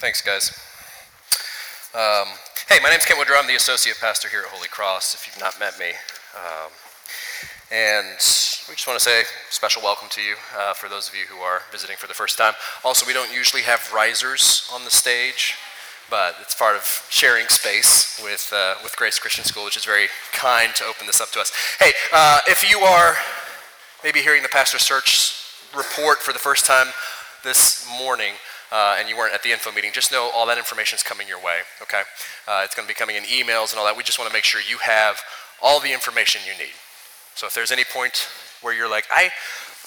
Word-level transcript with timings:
Thanks, 0.00 0.22
guys. 0.22 0.58
Um, 1.92 2.32
hey, 2.70 2.78
my 2.82 2.88
name's 2.88 3.04
Ken 3.04 3.18
Woodrow. 3.18 3.36
I'm 3.36 3.46
the 3.46 3.54
associate 3.54 3.98
pastor 4.00 4.30
here 4.30 4.40
at 4.40 4.46
Holy 4.46 4.66
Cross, 4.66 5.12
if 5.12 5.26
you've 5.26 5.38
not 5.38 5.60
met 5.60 5.78
me. 5.78 5.90
Um, 6.34 6.72
and 7.70 8.16
we 8.66 8.72
just 8.80 8.86
want 8.86 8.98
to 8.98 9.04
say 9.04 9.24
special 9.50 9.82
welcome 9.82 10.08
to 10.12 10.22
you 10.22 10.36
uh, 10.58 10.72
for 10.72 10.88
those 10.88 11.06
of 11.06 11.14
you 11.14 11.26
who 11.28 11.42
are 11.42 11.60
visiting 11.70 11.98
for 11.98 12.06
the 12.06 12.14
first 12.14 12.38
time. 12.38 12.54
Also, 12.82 13.06
we 13.06 13.12
don't 13.12 13.30
usually 13.30 13.60
have 13.64 13.92
risers 13.92 14.70
on 14.72 14.84
the 14.84 14.90
stage, 14.90 15.56
but 16.08 16.34
it's 16.40 16.54
part 16.54 16.76
of 16.76 17.06
sharing 17.10 17.46
space 17.48 18.18
with, 18.24 18.50
uh, 18.56 18.76
with 18.82 18.96
Grace 18.96 19.18
Christian 19.18 19.44
School, 19.44 19.66
which 19.66 19.76
is 19.76 19.84
very 19.84 20.06
kind 20.32 20.74
to 20.76 20.84
open 20.84 21.08
this 21.08 21.20
up 21.20 21.30
to 21.32 21.40
us. 21.40 21.52
Hey, 21.78 21.92
uh, 22.10 22.38
if 22.48 22.64
you 22.64 22.78
are 22.78 23.16
maybe 24.02 24.20
hearing 24.20 24.42
the 24.42 24.48
Pastor 24.48 24.78
Search 24.78 25.44
report 25.76 26.20
for 26.20 26.32
the 26.32 26.38
first 26.38 26.64
time 26.64 26.86
this 27.44 27.86
morning, 27.98 28.32
uh, 28.72 28.96
and 28.98 29.08
you 29.08 29.16
weren't 29.16 29.34
at 29.34 29.42
the 29.42 29.52
info 29.52 29.72
meeting, 29.72 29.90
just 29.92 30.12
know 30.12 30.30
all 30.34 30.46
that 30.46 30.58
information 30.58 30.96
is 30.96 31.02
coming 31.02 31.26
your 31.28 31.38
way, 31.38 31.58
okay? 31.82 32.02
Uh, 32.46 32.62
it's 32.64 32.74
going 32.74 32.86
to 32.86 32.90
be 32.90 32.94
coming 32.94 33.16
in 33.16 33.24
emails 33.24 33.72
and 33.72 33.78
all 33.78 33.86
that. 33.86 33.96
We 33.96 34.02
just 34.02 34.18
want 34.18 34.30
to 34.30 34.34
make 34.34 34.44
sure 34.44 34.60
you 34.60 34.78
have 34.78 35.20
all 35.62 35.80
the 35.80 35.92
information 35.92 36.40
you 36.46 36.56
need. 36.58 36.74
So 37.34 37.46
if 37.46 37.54
there's 37.54 37.70
any 37.72 37.84
point 37.84 38.28
where 38.62 38.74
you're 38.74 38.90
like, 38.90 39.06
I, 39.10 39.30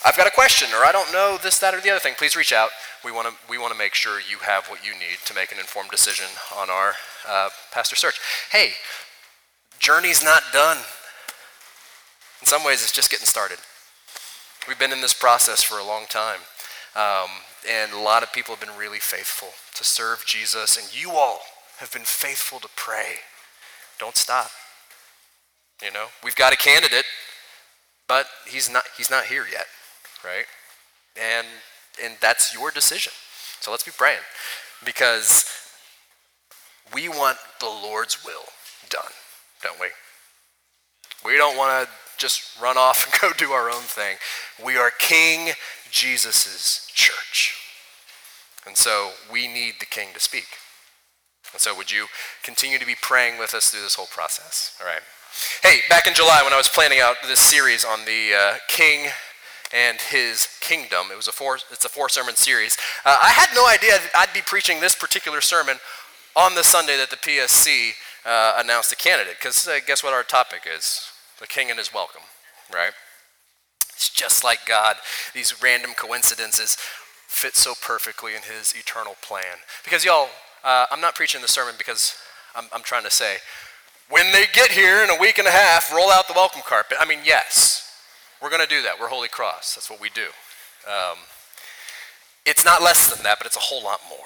I've 0.05 0.17
got 0.17 0.27
a 0.27 0.31
question, 0.31 0.69
or 0.73 0.83
I 0.83 0.91
don't 0.91 1.11
know 1.13 1.37
this, 1.41 1.59
that, 1.59 1.73
or 1.73 1.79
the 1.81 1.89
other 1.89 1.99
thing, 1.99 2.15
please 2.17 2.35
reach 2.35 2.51
out. 2.51 2.69
We 3.05 3.11
want 3.11 3.27
to 3.27 3.33
we 3.49 3.57
want 3.57 3.73
to 3.73 3.77
make 3.77 3.93
sure 3.93 4.19
you 4.19 4.37
have 4.39 4.67
what 4.67 4.85
you 4.85 4.91
need 4.93 5.19
to 5.25 5.33
make 5.33 5.51
an 5.51 5.59
informed 5.59 5.91
decision 5.91 6.25
on 6.57 6.69
our 6.69 6.93
uh, 7.27 7.49
pastor 7.71 7.95
search. 7.95 8.19
Hey, 8.51 8.71
journey's 9.79 10.23
not 10.23 10.41
done. 10.53 10.77
In 12.41 12.47
some 12.47 12.63
ways, 12.63 12.81
it's 12.81 12.91
just 12.91 13.11
getting 13.11 13.25
started. 13.25 13.59
We've 14.67 14.79
been 14.79 14.93
in 14.93 15.01
this 15.01 15.13
process 15.13 15.61
for 15.61 15.77
a 15.77 15.83
long 15.83 16.05
time. 16.07 16.39
Um, 16.95 17.29
and 17.69 17.91
a 17.93 17.99
lot 17.99 18.23
of 18.23 18.31
people 18.33 18.55
have 18.55 18.65
been 18.65 18.77
really 18.77 18.99
faithful 18.99 19.49
to 19.75 19.83
serve 19.83 20.23
Jesus, 20.25 20.77
and 20.77 20.87
you 20.95 21.11
all 21.11 21.41
have 21.77 21.91
been 21.91 22.03
faithful 22.03 22.59
to 22.59 22.69
pray. 22.75 23.15
Don't 23.99 24.17
stop. 24.17 24.51
You 25.83 25.91
know, 25.91 26.07
we've 26.23 26.35
got 26.35 26.53
a 26.53 26.57
candidate, 26.57 27.05
but 28.07 28.27
he's 28.47 28.69
not 28.69 28.83
he's 28.97 29.09
not 29.09 29.25
here 29.25 29.45
yet, 29.51 29.65
right? 30.23 30.45
And 31.15 31.47
and 32.03 32.15
that's 32.21 32.53
your 32.53 32.71
decision. 32.71 33.13
So 33.59 33.71
let's 33.71 33.83
be 33.83 33.91
praying 33.91 34.19
because 34.85 35.45
we 36.93 37.09
want 37.09 37.37
the 37.59 37.67
Lord's 37.67 38.23
will 38.25 38.45
done, 38.89 39.11
don't 39.61 39.79
we? 39.79 39.87
We 41.25 41.37
don't 41.37 41.57
want 41.57 41.87
to 41.87 41.93
just 42.17 42.59
run 42.61 42.77
off 42.77 43.05
and 43.11 43.21
go 43.21 43.37
do 43.37 43.51
our 43.51 43.69
own 43.69 43.81
thing. 43.81 44.17
We 44.63 44.77
are 44.77 44.91
King 44.99 45.53
Jesus' 45.93 46.87
church. 46.91 47.53
And 48.65 48.75
so 48.75 49.11
we 49.31 49.47
need 49.47 49.75
the 49.79 49.85
king 49.85 50.09
to 50.15 50.19
speak. 50.19 50.47
And 51.53 51.61
so 51.61 51.77
would 51.77 51.91
you 51.91 52.07
continue 52.41 52.79
to 52.79 52.85
be 52.85 52.95
praying 52.99 53.37
with 53.37 53.53
us 53.53 53.69
through 53.69 53.81
this 53.81 53.93
whole 53.93 54.07
process? 54.07 54.75
All 54.81 54.87
right. 54.87 55.01
Hey, 55.61 55.81
back 55.89 56.07
in 56.07 56.15
July 56.15 56.41
when 56.43 56.51
I 56.51 56.57
was 56.57 56.67
planning 56.67 56.99
out 56.99 57.17
this 57.27 57.39
series 57.39 57.85
on 57.85 58.05
the 58.05 58.33
uh, 58.33 58.57
king 58.67 59.11
and 59.71 59.99
his 60.01 60.47
kingdom, 60.61 61.07
it 61.11 61.15
was 61.15 61.27
a 61.27 61.31
four, 61.31 61.59
it's 61.71 61.85
a 61.85 61.89
four 61.89 62.09
sermon 62.09 62.35
series. 62.35 62.75
Uh, 63.05 63.19
I 63.21 63.29
had 63.29 63.49
no 63.53 63.67
idea 63.67 63.99
I'd 64.15 64.33
be 64.33 64.41
preaching 64.41 64.79
this 64.79 64.95
particular 64.95 65.41
sermon 65.41 65.77
on 66.35 66.55
the 66.55 66.63
Sunday 66.63 66.97
that 66.97 67.11
the 67.11 67.17
PSC 67.17 67.91
uh, 68.25 68.55
announced 68.57 68.89
the 68.89 68.95
candidate. 68.95 69.35
Because 69.39 69.67
uh, 69.67 69.77
guess 69.85 70.03
what 70.03 70.13
our 70.13 70.23
topic 70.23 70.61
is? 70.65 71.11
The 71.39 71.47
king 71.47 71.69
and 71.69 71.77
his 71.77 71.93
welcome, 71.93 72.23
right? 72.73 72.93
It's 73.95 74.09
just 74.09 74.43
like 74.43 74.65
God. 74.65 74.97
These 75.33 75.61
random 75.61 75.91
coincidences 75.95 76.77
fit 77.27 77.55
so 77.55 77.73
perfectly 77.81 78.35
in 78.35 78.41
his 78.41 78.73
eternal 78.77 79.15
plan. 79.21 79.57
Because, 79.83 80.05
y'all, 80.05 80.29
uh, 80.63 80.85
I'm 80.91 81.01
not 81.01 81.15
preaching 81.15 81.41
the 81.41 81.47
sermon 81.47 81.75
because 81.77 82.15
I'm, 82.55 82.65
I'm 82.73 82.83
trying 82.83 83.03
to 83.03 83.11
say, 83.11 83.37
when 84.09 84.31
they 84.31 84.45
get 84.53 84.71
here 84.71 85.03
in 85.03 85.09
a 85.09 85.19
week 85.19 85.39
and 85.39 85.47
a 85.47 85.51
half, 85.51 85.91
roll 85.93 86.11
out 86.11 86.27
the 86.27 86.33
welcome 86.33 86.61
carpet. 86.65 86.97
I 86.99 87.05
mean, 87.05 87.19
yes, 87.25 87.97
we're 88.41 88.49
going 88.49 88.61
to 88.61 88.67
do 88.67 88.81
that. 88.83 88.99
We're 88.99 89.07
Holy 89.07 89.29
Cross. 89.29 89.75
That's 89.75 89.89
what 89.89 90.01
we 90.01 90.09
do. 90.09 90.27
Um, 90.87 91.17
it's 92.45 92.65
not 92.65 92.81
less 92.81 93.13
than 93.13 93.23
that, 93.23 93.39
but 93.39 93.47
it's 93.47 93.55
a 93.55 93.61
whole 93.61 93.83
lot 93.83 94.01
more. 94.09 94.19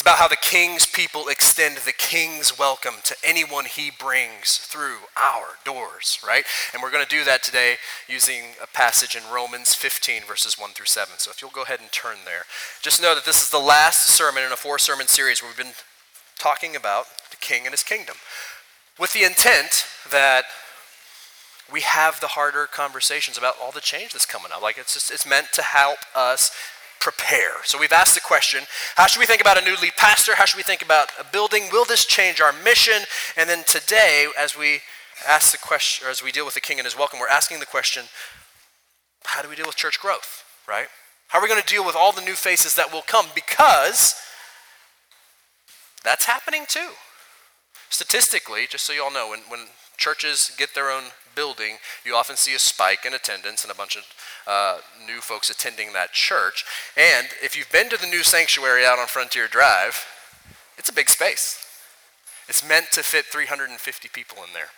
It's 0.00 0.08
about 0.08 0.16
how 0.16 0.28
the 0.28 0.36
king's 0.36 0.86
people 0.86 1.28
extend 1.28 1.76
the 1.76 1.92
king's 1.92 2.58
welcome 2.58 2.94
to 3.04 3.14
anyone 3.22 3.66
he 3.66 3.90
brings 3.90 4.56
through 4.56 4.96
our 5.14 5.58
doors, 5.62 6.18
right? 6.26 6.46
And 6.72 6.82
we're 6.82 6.90
going 6.90 7.04
to 7.04 7.16
do 7.16 7.22
that 7.24 7.42
today 7.42 7.76
using 8.08 8.54
a 8.62 8.66
passage 8.66 9.14
in 9.14 9.30
Romans 9.30 9.74
15, 9.74 10.22
verses 10.22 10.58
1 10.58 10.70
through 10.70 10.86
7. 10.86 11.16
So 11.18 11.30
if 11.30 11.42
you'll 11.42 11.50
go 11.50 11.64
ahead 11.64 11.80
and 11.80 11.92
turn 11.92 12.16
there. 12.24 12.44
Just 12.80 13.02
know 13.02 13.14
that 13.14 13.26
this 13.26 13.42
is 13.42 13.50
the 13.50 13.58
last 13.58 14.04
sermon 14.04 14.42
in 14.42 14.52
a 14.52 14.56
four 14.56 14.78
sermon 14.78 15.06
series 15.06 15.42
where 15.42 15.50
we've 15.50 15.58
been 15.58 15.74
talking 16.38 16.74
about 16.74 17.04
the 17.30 17.36
king 17.36 17.66
and 17.66 17.74
his 17.74 17.82
kingdom 17.82 18.16
with 18.98 19.12
the 19.12 19.22
intent 19.22 19.84
that 20.10 20.44
we 21.70 21.82
have 21.82 22.20
the 22.20 22.28
harder 22.28 22.64
conversations 22.64 23.36
about 23.36 23.56
all 23.62 23.70
the 23.70 23.82
change 23.82 24.14
that's 24.14 24.24
coming 24.24 24.50
up. 24.50 24.62
Like 24.62 24.78
it's 24.78 24.94
just 24.94 25.10
it's 25.10 25.26
meant 25.26 25.52
to 25.52 25.62
help 25.62 25.98
us 26.16 26.50
prepare. 27.00 27.64
So 27.64 27.78
we've 27.78 27.92
asked 27.92 28.14
the 28.14 28.20
question 28.20 28.64
how 28.96 29.06
should 29.06 29.18
we 29.18 29.26
think 29.26 29.40
about 29.40 29.60
a 29.60 29.64
new 29.64 29.76
lead 29.80 29.96
pastor? 29.96 30.36
How 30.36 30.44
should 30.44 30.58
we 30.58 30.62
think 30.62 30.82
about 30.82 31.08
a 31.18 31.24
building? 31.24 31.64
Will 31.72 31.84
this 31.84 32.04
change 32.04 32.40
our 32.40 32.52
mission? 32.52 33.02
And 33.36 33.48
then 33.48 33.64
today, 33.66 34.28
as 34.38 34.56
we 34.56 34.80
ask 35.26 35.52
the 35.52 35.58
question, 35.58 36.06
or 36.06 36.10
as 36.10 36.22
we 36.22 36.30
deal 36.30 36.44
with 36.44 36.54
the 36.54 36.60
king 36.60 36.78
and 36.78 36.86
his 36.86 36.96
welcome, 36.96 37.18
we're 37.18 37.28
asking 37.28 37.60
the 37.60 37.66
question 37.66 38.04
how 39.24 39.42
do 39.42 39.48
we 39.48 39.56
deal 39.56 39.66
with 39.66 39.76
church 39.76 40.00
growth, 40.00 40.44
right? 40.68 40.88
How 41.28 41.38
are 41.38 41.42
we 41.42 41.48
going 41.48 41.60
to 41.60 41.66
deal 41.66 41.84
with 41.84 41.94
all 41.94 42.12
the 42.12 42.22
new 42.22 42.34
faces 42.34 42.74
that 42.74 42.92
will 42.92 43.02
come? 43.02 43.26
Because 43.34 44.14
that's 46.02 46.24
happening 46.24 46.64
too. 46.66 46.90
Statistically, 47.90 48.66
just 48.68 48.84
so 48.84 48.92
you 48.92 49.02
all 49.02 49.12
know, 49.12 49.28
when, 49.28 49.40
when 49.48 49.66
churches 49.96 50.52
get 50.56 50.74
their 50.74 50.90
own 50.90 51.04
building, 51.40 51.78
you 52.04 52.14
often 52.14 52.36
see 52.36 52.54
a 52.54 52.58
spike 52.58 53.06
in 53.06 53.14
attendance 53.14 53.64
and 53.64 53.72
a 53.72 53.74
bunch 53.74 53.96
of 53.96 54.04
uh, 54.46 54.76
new 55.06 55.22
folks 55.22 55.48
attending 55.48 55.94
that 55.94 56.12
church. 56.12 56.66
And 56.98 57.28
if 57.42 57.56
you've 57.56 57.72
been 57.72 57.88
to 57.88 57.96
the 57.96 58.06
new 58.06 58.22
sanctuary 58.22 58.84
out 58.84 58.98
on 58.98 59.06
Frontier 59.06 59.48
Drive, 59.48 60.04
it's 60.76 60.90
a 60.90 60.92
big 60.92 61.08
space. 61.08 61.64
It's 62.46 62.62
meant 62.68 62.92
to 62.92 63.02
fit 63.02 63.24
350 63.24 64.08
people 64.12 64.36
in 64.44 64.52
there. 64.52 64.68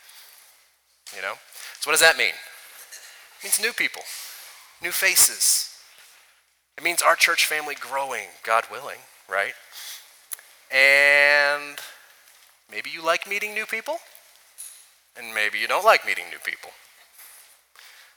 You 1.16 1.20
know? 1.20 1.34
So, 1.80 1.90
what 1.90 1.94
does 1.94 2.00
that 2.00 2.16
mean? 2.16 2.34
It 3.40 3.42
means 3.42 3.58
new 3.60 3.72
people, 3.72 4.02
new 4.80 4.92
faces. 4.92 5.76
It 6.78 6.84
means 6.84 7.02
our 7.02 7.16
church 7.16 7.44
family 7.44 7.74
growing, 7.74 8.28
God 8.44 8.64
willing, 8.70 9.02
right? 9.28 9.54
And 10.70 11.78
maybe 12.70 12.90
you 12.90 13.04
like 13.04 13.28
meeting 13.28 13.52
new 13.52 13.66
people, 13.66 13.96
and 15.16 15.34
maybe 15.34 15.58
you 15.58 15.68
don't 15.68 15.84
like 15.84 16.06
meeting 16.06 16.24
new 16.30 16.38
people. 16.38 16.70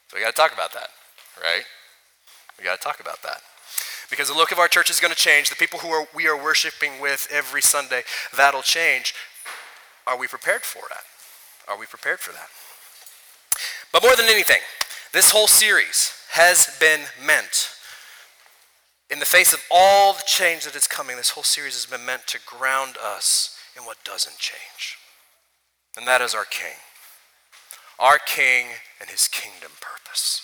So 0.09 0.17
we 0.17 0.23
got 0.23 0.35
to 0.35 0.41
talk 0.41 0.53
about 0.53 0.73
that, 0.73 0.89
right? 1.41 1.63
We 2.57 2.63
got 2.63 2.79
to 2.79 2.83
talk 2.83 2.99
about 2.99 3.21
that. 3.23 3.41
Because 4.09 4.27
the 4.29 4.35
look 4.35 4.51
of 4.51 4.59
our 4.59 4.67
church 4.67 4.89
is 4.89 4.99
going 4.99 5.13
to 5.13 5.17
change. 5.17 5.49
The 5.49 5.55
people 5.55 5.79
who 5.79 5.89
are, 5.89 6.07
we 6.13 6.27
are 6.27 6.41
worshiping 6.41 7.01
with 7.01 7.27
every 7.31 7.61
Sunday, 7.61 8.03
that'll 8.35 8.61
change. 8.61 9.13
Are 10.05 10.17
we 10.17 10.27
prepared 10.27 10.61
for 10.61 10.83
that? 10.89 11.03
Are 11.67 11.77
we 11.77 11.87
prepared 11.87 12.19
for 12.19 12.31
that? 12.33 12.49
But 13.91 14.03
more 14.03 14.15
than 14.15 14.27
anything, 14.27 14.61
this 15.13 15.31
whole 15.31 15.47
series 15.47 16.13
has 16.31 16.77
been 16.79 17.01
meant, 17.25 17.71
in 19.09 19.19
the 19.19 19.25
face 19.25 19.53
of 19.53 19.63
all 19.71 20.13
the 20.13 20.23
change 20.25 20.65
that 20.65 20.75
is 20.75 20.87
coming, 20.87 21.15
this 21.15 21.31
whole 21.31 21.43
series 21.43 21.73
has 21.73 21.85
been 21.85 22.05
meant 22.05 22.27
to 22.27 22.39
ground 22.45 22.95
us 23.03 23.57
in 23.75 23.83
what 23.83 24.03
doesn't 24.03 24.37
change. 24.37 24.97
And 25.97 26.07
that 26.07 26.21
is 26.21 26.35
our 26.35 26.45
King 26.45 26.75
our 27.99 28.19
King 28.19 28.67
and 28.99 29.09
his 29.09 29.27
kingdom 29.27 29.71
purpose. 29.79 30.41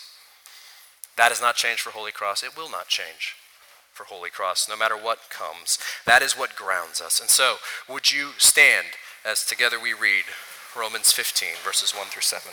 That 1.17 1.29
has 1.29 1.41
not 1.41 1.56
changed 1.56 1.81
for 1.81 1.91
Holy 1.91 2.12
Cross. 2.12 2.44
It 2.44 2.56
will 2.56 2.69
not 2.69 2.88
change 2.88 3.35
for 3.91 4.06
Holy 4.06 4.29
Cross, 4.29 4.69
no 4.69 4.78
matter 4.78 4.95
what 4.95 5.29
comes. 5.29 5.78
That 6.05 6.22
is 6.22 6.37
what 6.37 6.55
grounds 6.55 7.02
us. 7.02 7.20
And 7.20 7.29
so, 7.29 7.58
would 7.90 8.11
you 8.11 8.31
stand 8.37 8.87
as 9.25 9.46
together 9.46 9.79
we 9.79 9.93
read 9.93 10.23
Romans 10.78 11.11
15, 11.11 11.49
verses 11.64 11.91
1 11.91 12.08
through 12.08 12.22
7? 12.22 12.52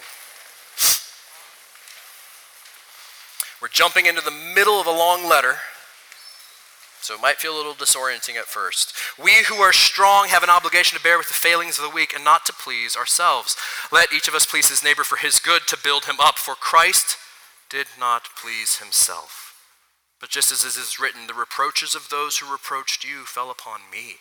We're 3.62 3.69
jumping 3.69 4.06
into 4.06 4.20
the 4.20 4.31
middle 4.31 4.81
of 4.81 4.87
a 4.87 4.90
long 4.90 5.28
letter 5.28 5.56
so 7.08 7.14
it 7.14 7.22
might 7.22 7.38
feel 7.38 7.55
a 7.55 7.56
little 7.56 7.72
disorienting 7.72 8.37
at 8.37 8.44
first. 8.44 8.93
We 9.19 9.32
who 9.49 9.55
are 9.62 9.72
strong 9.72 10.28
have 10.28 10.43
an 10.43 10.50
obligation 10.50 10.94
to 10.99 11.02
bear 11.02 11.16
with 11.16 11.28
the 11.28 11.32
failings 11.32 11.78
of 11.78 11.84
the 11.84 11.88
weak 11.88 12.12
and 12.14 12.22
not 12.22 12.44
to 12.44 12.52
please 12.52 12.96
ourselves. 12.96 13.56
Let 13.90 14.12
each 14.12 14.28
of 14.28 14.34
us 14.34 14.44
please 14.44 14.69
his 14.69 14.84
neighbor 14.84 15.05
for 15.05 15.16
his 15.16 15.40
good 15.40 15.62
to 15.69 15.78
build 15.82 16.05
him 16.05 16.20
up, 16.20 16.37
for 16.37 16.55
Christ 16.55 17.16
did 17.70 17.87
not 17.99 18.28
please 18.37 18.76
himself. 18.76 19.56
But 20.20 20.28
just 20.28 20.52
as 20.52 20.64
it 20.64 20.78
is 20.78 21.00
written, 21.00 21.26
the 21.26 21.32
reproaches 21.32 21.94
of 21.94 22.10
those 22.10 22.38
who 22.38 22.52
reproached 22.52 23.05
you 23.05 23.25
fell 23.25 23.50
upon 23.50 23.88
me. 23.90 24.16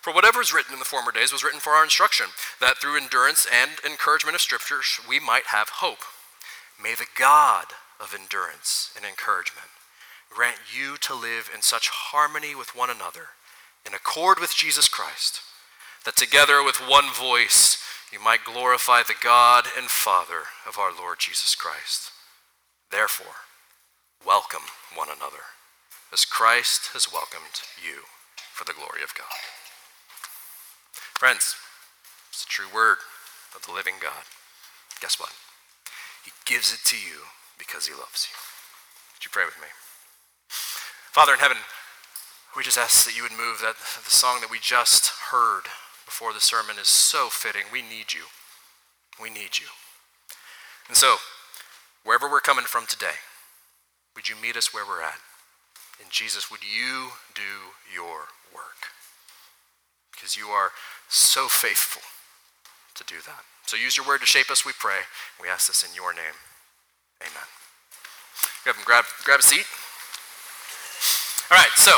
For 0.00 0.10
whatever 0.10 0.40
is 0.40 0.54
written 0.54 0.72
in 0.72 0.78
the 0.78 0.86
former 0.86 1.12
days 1.12 1.34
was 1.34 1.44
written 1.44 1.60
for 1.60 1.74
our 1.74 1.84
instruction, 1.84 2.28
that 2.62 2.78
through 2.78 2.96
endurance 2.96 3.46
and 3.52 3.72
encouragement 3.84 4.34
of 4.34 4.40
Scriptures 4.40 5.00
we 5.06 5.20
might 5.20 5.52
have 5.52 5.84
hope. 5.84 6.00
May 6.82 6.94
the 6.94 7.12
God 7.14 7.76
of 8.00 8.16
endurance 8.18 8.90
and 8.96 9.04
encouragement 9.04 9.68
grant 10.34 10.56
you 10.76 10.96
to 10.98 11.14
live 11.14 11.48
in 11.54 11.62
such 11.62 11.88
harmony 11.88 12.54
with 12.54 12.74
one 12.74 12.90
another 12.90 13.28
in 13.86 13.94
accord 13.94 14.38
with 14.40 14.54
Jesus 14.54 14.88
Christ, 14.88 15.40
that 16.04 16.16
together 16.16 16.62
with 16.62 16.76
one 16.76 17.12
voice 17.12 17.78
you 18.12 18.18
might 18.18 18.44
glorify 18.44 19.02
the 19.02 19.14
God 19.22 19.66
and 19.78 19.86
Father 19.86 20.50
of 20.66 20.78
our 20.78 20.90
Lord 20.92 21.18
Jesus 21.20 21.54
Christ. 21.54 22.10
Therefore, 22.90 23.46
welcome 24.26 24.66
one 24.94 25.08
another, 25.08 25.54
as 26.12 26.24
Christ 26.24 26.90
has 26.94 27.12
welcomed 27.12 27.62
you 27.78 28.02
for 28.52 28.64
the 28.64 28.72
glory 28.72 29.02
of 29.02 29.14
God. 29.14 29.38
Friends, 31.14 31.54
it's 32.30 32.44
the 32.44 32.50
true 32.50 32.66
word 32.74 32.98
of 33.54 33.66
the 33.66 33.72
living 33.72 33.94
God. 34.02 34.26
Guess 35.00 35.20
what? 35.20 35.32
He 36.24 36.32
gives 36.44 36.72
it 36.72 36.80
to 36.86 36.96
you 36.96 37.30
because 37.58 37.86
he 37.86 37.94
loves 37.94 38.26
you. 38.30 38.36
Would 39.14 39.24
you 39.24 39.30
pray 39.30 39.44
with 39.44 39.60
me? 39.60 39.68
Father 41.14 41.32
in 41.32 41.38
heaven, 41.38 41.58
we 42.56 42.64
just 42.64 42.76
ask 42.76 43.06
that 43.06 43.16
you 43.16 43.22
would 43.22 43.30
move 43.30 43.62
that 43.62 43.76
the 43.78 44.10
song 44.10 44.40
that 44.40 44.50
we 44.50 44.58
just 44.58 45.30
heard 45.30 45.70
before 46.04 46.32
the 46.32 46.40
sermon 46.40 46.74
is 46.76 46.88
so 46.88 47.28
fitting. 47.30 47.70
We 47.70 47.82
need 47.82 48.12
you. 48.12 48.26
We 49.22 49.30
need 49.30 49.60
you. 49.62 49.70
And 50.88 50.96
so, 50.96 51.18
wherever 52.02 52.28
we're 52.28 52.40
coming 52.40 52.64
from 52.64 52.86
today, 52.86 53.22
would 54.16 54.28
you 54.28 54.34
meet 54.42 54.56
us 54.56 54.74
where 54.74 54.84
we're 54.84 55.02
at? 55.02 55.22
And 56.02 56.10
Jesus, 56.10 56.50
would 56.50 56.62
you 56.64 57.10
do 57.32 57.70
your 57.94 58.34
work? 58.52 58.90
Because 60.10 60.36
you 60.36 60.48
are 60.48 60.72
so 61.08 61.46
faithful 61.46 62.02
to 62.96 63.04
do 63.04 63.22
that. 63.24 63.44
So 63.66 63.76
use 63.76 63.96
your 63.96 64.04
word 64.04 64.18
to 64.22 64.26
shape 64.26 64.50
us, 64.50 64.66
we 64.66 64.72
pray. 64.76 65.06
We 65.40 65.46
ask 65.46 65.68
this 65.68 65.84
in 65.84 65.94
your 65.94 66.12
name. 66.12 66.34
Amen. 67.22 67.46
Grab, 68.84 69.04
grab 69.24 69.38
a 69.38 69.42
seat. 69.44 69.66
All 71.50 71.58
right, 71.58 71.76
so 71.76 71.92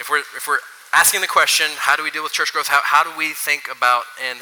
if 0.00 0.10
we're, 0.10 0.26
if 0.34 0.48
we're 0.48 0.58
asking 0.92 1.20
the 1.20 1.28
question, 1.28 1.66
how 1.76 1.94
do 1.94 2.02
we 2.02 2.10
deal 2.10 2.24
with 2.24 2.32
church 2.32 2.52
growth? 2.52 2.66
How, 2.66 2.80
how 2.82 3.04
do 3.04 3.16
we 3.16 3.30
think 3.30 3.70
about 3.70 4.02
and 4.18 4.40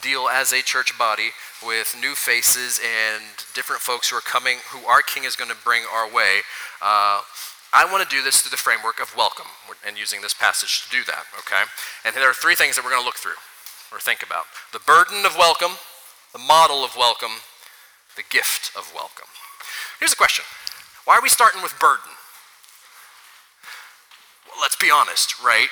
deal 0.00 0.28
as 0.30 0.52
a 0.52 0.62
church 0.62 0.96
body 0.96 1.30
with 1.58 1.96
new 2.00 2.14
faces 2.14 2.78
and 2.78 3.24
different 3.52 3.82
folks 3.82 4.10
who 4.10 4.16
are 4.16 4.22
coming, 4.22 4.58
who 4.70 4.86
our 4.86 5.02
King 5.02 5.24
is 5.24 5.34
going 5.34 5.50
to 5.50 5.56
bring 5.56 5.82
our 5.92 6.06
way? 6.06 6.46
Uh, 6.80 7.26
I 7.74 7.82
want 7.90 8.08
to 8.08 8.08
do 8.08 8.22
this 8.22 8.42
through 8.42 8.54
the 8.54 8.62
framework 8.62 9.02
of 9.02 9.10
welcome 9.16 9.50
and 9.84 9.98
using 9.98 10.22
this 10.22 10.34
passage 10.34 10.86
to 10.86 10.90
do 10.94 11.02
that, 11.10 11.26
okay? 11.40 11.66
And 12.06 12.14
there 12.14 12.30
are 12.30 12.34
three 12.34 12.54
things 12.54 12.76
that 12.76 12.84
we're 12.84 12.94
going 12.94 13.02
to 13.02 13.06
look 13.06 13.18
through 13.18 13.42
or 13.90 13.98
think 13.98 14.22
about 14.22 14.46
the 14.72 14.78
burden 14.78 15.26
of 15.26 15.34
welcome, 15.34 15.82
the 16.30 16.38
model 16.38 16.86
of 16.86 16.94
welcome, 16.94 17.42
the 18.14 18.22
gift 18.30 18.70
of 18.78 18.94
welcome. 18.94 19.26
Here's 19.98 20.12
a 20.12 20.16
question 20.16 20.44
Why 21.02 21.18
are 21.18 21.22
we 21.22 21.28
starting 21.28 21.58
with 21.60 21.74
burden? 21.80 22.13
Let's 24.60 24.76
be 24.76 24.90
honest, 24.90 25.42
right? 25.42 25.68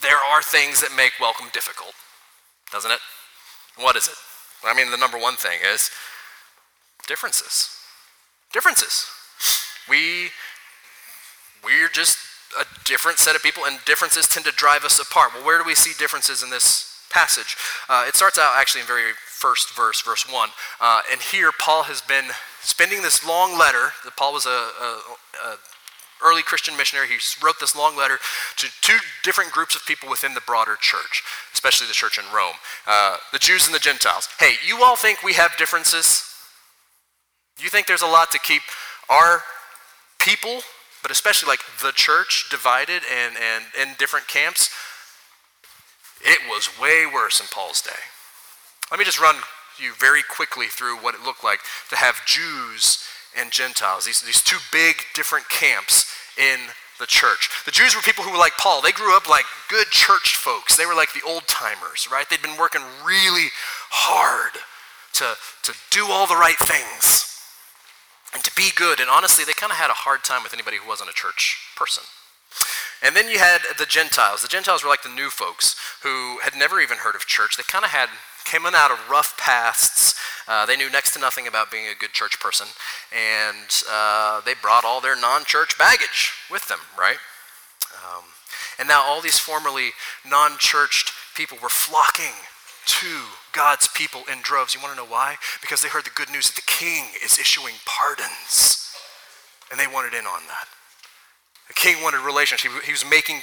There 0.00 0.16
are 0.16 0.42
things 0.42 0.80
that 0.80 0.94
make 0.96 1.12
welcome 1.20 1.46
difficult, 1.52 1.94
doesn't 2.72 2.90
it? 2.90 3.00
What 3.76 3.96
is 3.96 4.08
it? 4.08 4.14
I 4.64 4.74
mean, 4.74 4.90
the 4.90 4.96
number 4.96 5.18
one 5.18 5.36
thing 5.36 5.60
is 5.64 5.90
differences. 7.06 7.70
Differences. 8.52 9.06
We 9.88 10.30
we're 11.64 11.88
just 11.88 12.18
a 12.58 12.64
different 12.84 13.18
set 13.18 13.36
of 13.36 13.42
people, 13.42 13.64
and 13.64 13.78
differences 13.84 14.26
tend 14.26 14.46
to 14.46 14.52
drive 14.52 14.84
us 14.84 14.98
apart. 14.98 15.34
Well, 15.34 15.44
where 15.44 15.58
do 15.58 15.64
we 15.64 15.74
see 15.74 15.92
differences 15.98 16.42
in 16.42 16.50
this 16.50 17.04
passage? 17.10 17.56
Uh, 17.88 18.04
it 18.06 18.16
starts 18.16 18.38
out 18.38 18.54
actually 18.56 18.82
in 18.82 18.86
very 18.86 19.12
first 19.26 19.74
verse, 19.76 20.00
verse 20.02 20.30
1. 20.30 20.48
Uh, 20.80 21.00
and 21.10 21.20
here, 21.20 21.50
Paul 21.58 21.84
has 21.84 22.00
been 22.00 22.26
spending 22.60 23.02
this 23.02 23.26
long 23.26 23.58
letter. 23.58 23.92
Paul 24.16 24.32
was 24.32 24.46
a, 24.46 24.48
a, 24.48 25.00
a 25.44 25.56
early 26.24 26.42
Christian 26.42 26.76
missionary. 26.76 27.08
He 27.08 27.18
wrote 27.42 27.60
this 27.60 27.76
long 27.76 27.96
letter 27.96 28.18
to 28.56 28.68
two 28.80 28.98
different 29.24 29.52
groups 29.52 29.74
of 29.74 29.84
people 29.86 30.08
within 30.08 30.34
the 30.34 30.40
broader 30.40 30.76
church, 30.80 31.22
especially 31.52 31.86
the 31.86 31.92
church 31.92 32.18
in 32.18 32.24
Rome 32.34 32.56
uh, 32.86 33.16
the 33.32 33.38
Jews 33.38 33.66
and 33.66 33.74
the 33.74 33.80
Gentiles. 33.80 34.28
Hey, 34.38 34.54
you 34.66 34.82
all 34.82 34.96
think 34.96 35.22
we 35.22 35.34
have 35.34 35.56
differences? 35.56 36.24
You 37.60 37.68
think 37.68 37.86
there's 37.86 38.02
a 38.02 38.06
lot 38.06 38.30
to 38.32 38.38
keep 38.38 38.62
our 39.08 39.42
people 40.18 40.60
but 41.02 41.10
especially 41.10 41.48
like 41.48 41.60
the 41.80 41.92
church 41.92 42.46
divided 42.50 43.02
and, 43.10 43.34
and 43.36 43.64
in 43.80 43.94
different 43.98 44.28
camps, 44.28 44.70
it 46.20 46.38
was 46.48 46.68
way 46.80 47.06
worse 47.06 47.40
in 47.40 47.46
Paul's 47.46 47.80
day. 47.80 48.02
Let 48.90 48.98
me 48.98 49.04
just 49.04 49.20
run 49.20 49.36
you 49.78 49.92
very 49.98 50.22
quickly 50.22 50.66
through 50.66 50.96
what 50.96 51.14
it 51.14 51.22
looked 51.22 51.44
like 51.44 51.60
to 51.90 51.96
have 51.96 52.26
Jews 52.26 53.04
and 53.38 53.50
Gentiles, 53.50 54.04
these, 54.04 54.20
these 54.22 54.42
two 54.42 54.58
big 54.72 54.96
different 55.14 55.48
camps 55.48 56.06
in 56.36 56.58
the 56.98 57.06
church. 57.06 57.48
The 57.64 57.70
Jews 57.70 57.94
were 57.94 58.02
people 58.02 58.24
who 58.24 58.32
were 58.32 58.38
like 58.38 58.56
Paul. 58.58 58.82
They 58.82 58.92
grew 58.92 59.16
up 59.16 59.28
like 59.28 59.44
good 59.68 59.86
church 59.88 60.34
folks. 60.34 60.76
They 60.76 60.86
were 60.86 60.94
like 60.94 61.12
the 61.12 61.26
old 61.26 61.46
timers, 61.46 62.08
right? 62.10 62.28
They'd 62.28 62.42
been 62.42 62.58
working 62.58 62.82
really 63.04 63.48
hard 63.90 64.58
to, 65.14 65.34
to 65.62 65.72
do 65.90 66.06
all 66.10 66.26
the 66.26 66.34
right 66.34 66.58
things 66.58 67.38
and 68.34 68.42
to 68.44 68.54
be 68.54 68.70
good. 68.74 69.00
And 69.00 69.08
honestly, 69.08 69.44
they 69.44 69.52
kind 69.52 69.72
of 69.72 69.78
had 69.78 69.90
a 69.90 70.04
hard 70.04 70.24
time 70.24 70.42
with 70.42 70.52
anybody 70.52 70.76
who 70.76 70.88
wasn't 70.88 71.10
a 71.10 71.14
church 71.14 71.56
person. 71.76 72.04
And 73.02 73.14
then 73.14 73.28
you 73.28 73.38
had 73.38 73.60
the 73.78 73.86
Gentiles. 73.86 74.42
The 74.42 74.48
Gentiles 74.48 74.82
were 74.82 74.90
like 74.90 75.02
the 75.02 75.08
new 75.08 75.30
folks 75.30 75.76
who 76.02 76.38
had 76.42 76.56
never 76.56 76.80
even 76.80 76.98
heard 76.98 77.14
of 77.14 77.26
church. 77.26 77.56
They 77.56 77.62
kind 77.62 77.84
of 77.84 77.92
had 77.92 78.08
came 78.48 78.64
in 78.66 78.74
out 78.74 78.90
of 78.90 78.98
rough 79.10 79.36
pasts. 79.36 80.18
Uh, 80.48 80.64
they 80.64 80.76
knew 80.76 80.90
next 80.90 81.12
to 81.12 81.20
nothing 81.20 81.46
about 81.46 81.70
being 81.70 81.86
a 81.86 81.94
good 81.94 82.12
church 82.12 82.40
person, 82.40 82.66
and 83.12 83.82
uh, 83.90 84.40
they 84.40 84.54
brought 84.60 84.84
all 84.84 85.00
their 85.00 85.14
non-church 85.14 85.76
baggage 85.78 86.32
with 86.50 86.66
them, 86.68 86.78
right? 86.98 87.18
Um, 87.94 88.24
and 88.78 88.88
now 88.88 89.02
all 89.02 89.20
these 89.20 89.38
formerly 89.38 89.90
non-churched 90.26 91.12
people 91.34 91.58
were 91.62 91.68
flocking 91.68 92.32
to 92.86 93.24
God's 93.52 93.88
people 93.88 94.22
in 94.32 94.40
droves. 94.40 94.74
You 94.74 94.80
want 94.80 94.96
to 94.96 95.02
know 95.02 95.10
why? 95.10 95.36
Because 95.60 95.82
they 95.82 95.88
heard 95.88 96.06
the 96.06 96.10
good 96.14 96.30
news 96.30 96.46
that 96.46 96.56
the 96.56 96.62
king 96.66 97.04
is 97.22 97.38
issuing 97.38 97.74
pardons. 97.84 98.94
And 99.70 99.78
they 99.78 99.86
wanted 99.86 100.14
in 100.14 100.24
on 100.24 100.40
that. 100.48 100.68
The 101.68 101.74
king 101.74 102.02
wanted 102.02 102.24
relationship. 102.24 102.72
He 102.84 102.92
was 102.92 103.04
making 103.04 103.42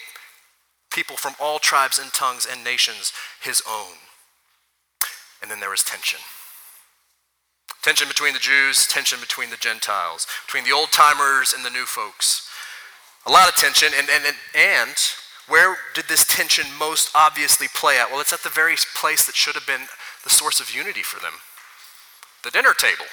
people 0.91 1.15
from 1.15 1.35
all 1.39 1.59
tribes 1.59 1.99
and 1.99 2.11
tongues 2.11 2.47
and 2.49 2.63
nations 2.63 3.13
his 3.39 3.61
own. 3.69 4.01
And 5.41 5.51
then 5.51 5.59
there 5.59 5.69
was 5.69 5.83
tension. 5.83 6.19
Tension 7.81 8.07
between 8.07 8.33
the 8.33 8.39
Jews, 8.39 8.87
tension 8.87 9.19
between 9.19 9.51
the 9.51 9.57
Gentiles, 9.57 10.25
between 10.45 10.63
the 10.63 10.71
old 10.71 10.91
timers 10.91 11.53
and 11.53 11.63
the 11.63 11.69
new 11.69 11.85
folks. 11.85 12.49
A 13.27 13.31
lot 13.31 13.47
of 13.47 13.55
tension, 13.55 13.89
and, 13.95 14.07
and, 14.09 14.25
and, 14.25 14.35
and 14.55 14.95
where 15.47 15.77
did 15.93 16.05
this 16.07 16.23
tension 16.23 16.65
most 16.79 17.11
obviously 17.13 17.67
play 17.67 17.99
out? 17.99 18.09
Well, 18.11 18.21
it's 18.21 18.33
at 18.33 18.41
the 18.41 18.49
very 18.49 18.75
place 18.95 19.25
that 19.25 19.35
should 19.35 19.55
have 19.55 19.67
been 19.67 19.87
the 20.23 20.29
source 20.29 20.59
of 20.59 20.73
unity 20.73 21.03
for 21.03 21.19
them 21.19 21.33
the 22.45 22.51
dinner 22.51 22.73
table. 22.77 23.05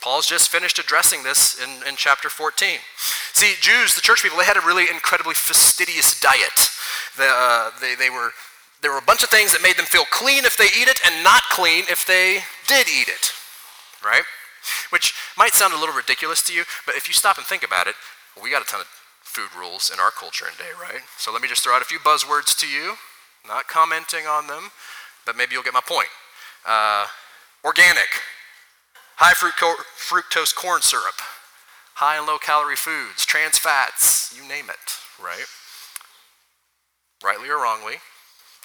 Paul's 0.00 0.26
just 0.26 0.50
finished 0.50 0.78
addressing 0.78 1.22
this 1.22 1.58
in, 1.58 1.88
in 1.88 1.96
chapter 1.96 2.28
14. 2.28 2.78
See, 3.32 3.54
Jews, 3.58 3.94
the 3.94 4.02
church 4.02 4.22
people, 4.22 4.36
they 4.36 4.44
had 4.44 4.58
a 4.58 4.60
really 4.60 4.84
incredibly 4.90 5.32
fastidious 5.32 6.20
diet. 6.20 6.68
The, 7.16 7.24
uh, 7.26 7.70
they, 7.80 7.94
they 7.94 8.10
were, 8.10 8.32
there 8.84 8.92
were 8.92 8.98
a 8.98 9.08
bunch 9.08 9.22
of 9.22 9.30
things 9.30 9.50
that 9.52 9.62
made 9.62 9.78
them 9.78 9.88
feel 9.88 10.04
clean 10.04 10.44
if 10.44 10.58
they 10.60 10.68
eat 10.68 10.92
it 10.92 11.00
and 11.08 11.24
not 11.24 11.40
clean 11.48 11.84
if 11.88 12.04
they 12.04 12.44
did 12.68 12.86
eat 12.86 13.08
it, 13.08 13.32
right? 14.04 14.24
Which 14.90 15.14
might 15.38 15.54
sound 15.54 15.72
a 15.72 15.80
little 15.80 15.94
ridiculous 15.94 16.44
to 16.46 16.52
you, 16.52 16.64
but 16.84 16.94
if 16.94 17.08
you 17.08 17.14
stop 17.14 17.38
and 17.38 17.46
think 17.46 17.64
about 17.64 17.86
it, 17.86 17.94
we 18.36 18.50
got 18.50 18.60
a 18.60 18.66
ton 18.68 18.80
of 18.80 18.86
food 19.22 19.48
rules 19.58 19.90
in 19.90 19.98
our 19.98 20.10
culture 20.10 20.44
and 20.46 20.56
day, 20.58 20.76
right? 20.76 21.00
So 21.16 21.32
let 21.32 21.40
me 21.40 21.48
just 21.48 21.64
throw 21.64 21.72
out 21.72 21.80
a 21.80 21.86
few 21.86 21.98
buzzwords 21.98 22.54
to 22.60 22.68
you, 22.68 22.96
not 23.48 23.68
commenting 23.68 24.26
on 24.28 24.48
them, 24.48 24.68
but 25.24 25.34
maybe 25.34 25.54
you'll 25.54 25.64
get 25.64 25.72
my 25.72 25.80
point. 25.80 26.12
Uh, 26.68 27.06
organic, 27.64 28.20
high 29.16 29.32
fructose 29.32 30.54
corn 30.54 30.82
syrup, 30.82 31.24
high 31.94 32.18
and 32.18 32.26
low 32.26 32.36
calorie 32.36 32.76
foods, 32.76 33.24
trans 33.24 33.56
fats, 33.56 34.34
you 34.36 34.46
name 34.46 34.68
it, 34.68 34.98
right? 35.18 35.48
Rightly 37.24 37.48
or 37.48 37.56
wrongly, 37.56 37.96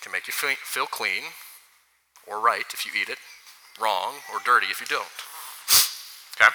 can 0.02 0.12
make 0.12 0.28
you 0.28 0.34
feel 0.34 0.86
clean 0.86 1.24
or 2.28 2.40
right 2.40 2.66
if 2.74 2.86
you 2.86 2.92
eat 3.00 3.10
it, 3.10 3.18
wrong 3.80 4.16
or 4.32 4.40
dirty 4.46 4.68
if 4.68 4.80
you 4.80 4.88
don't. 4.88 5.08
Okay? 6.36 6.54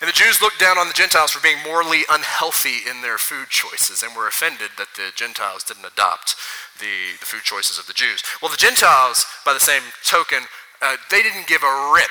And 0.00 0.08
the 0.08 0.12
Jews 0.12 0.42
looked 0.42 0.60
down 0.60 0.76
on 0.76 0.88
the 0.88 0.94
Gentiles 0.94 1.30
for 1.30 1.42
being 1.42 1.62
morally 1.64 2.02
unhealthy 2.10 2.88
in 2.88 3.00
their 3.00 3.16
food 3.16 3.48
choices 3.48 4.02
and 4.02 4.14
were 4.14 4.28
offended 4.28 4.72
that 4.76 4.94
the 4.96 5.10
Gentiles 5.14 5.64
didn't 5.64 5.86
adopt 5.86 6.36
the, 6.78 7.16
the 7.18 7.26
food 7.26 7.42
choices 7.42 7.78
of 7.78 7.86
the 7.86 7.94
Jews. 7.94 8.22
Well, 8.42 8.50
the 8.50 8.58
Gentiles, 8.58 9.24
by 9.46 9.52
the 9.52 9.60
same 9.60 9.82
token, 10.04 10.40
uh, 10.82 10.96
they 11.10 11.22
didn't 11.22 11.46
give 11.46 11.62
a 11.62 11.92
rip 11.94 12.10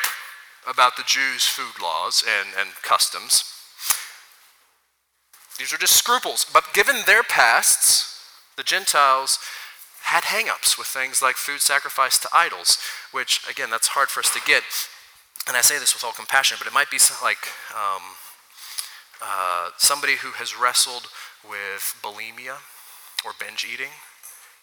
about 0.68 0.96
the 0.96 1.04
Jews' 1.06 1.44
food 1.44 1.82
laws 1.82 2.24
and, 2.26 2.50
and 2.58 2.74
customs. 2.82 3.44
These 5.60 5.74
are 5.74 5.78
just 5.78 5.98
scruples. 5.98 6.46
But 6.52 6.74
given 6.74 6.96
their 7.06 7.22
pasts, 7.22 8.28
the 8.56 8.64
Gentiles 8.64 9.40
had 10.04 10.24
hangups 10.24 10.78
with 10.78 10.88
things 10.88 11.22
like 11.22 11.36
food 11.36 11.62
sacrificed 11.62 12.22
to 12.24 12.30
idols, 12.34 12.78
which, 13.12 13.42
again, 13.50 13.70
that's 13.70 13.90
hard 13.90 14.10
for 14.10 14.20
us 14.20 14.34
to 14.34 14.42
get 14.46 14.64
and 15.48 15.58
I 15.58 15.62
say 15.62 15.78
this 15.78 15.94
with 15.94 16.04
all 16.04 16.14
compassion, 16.14 16.58
but 16.58 16.68
it 16.68 16.74
might 16.74 16.90
be 16.90 16.98
like 17.22 17.50
um, 17.76 18.16
uh, 19.22 19.70
somebody 19.78 20.16
who 20.16 20.32
has 20.32 20.58
wrestled 20.58 21.08
with 21.44 22.00
bulimia 22.02 22.64
or 23.26 23.32
binge 23.40 23.66
eating 23.72 23.92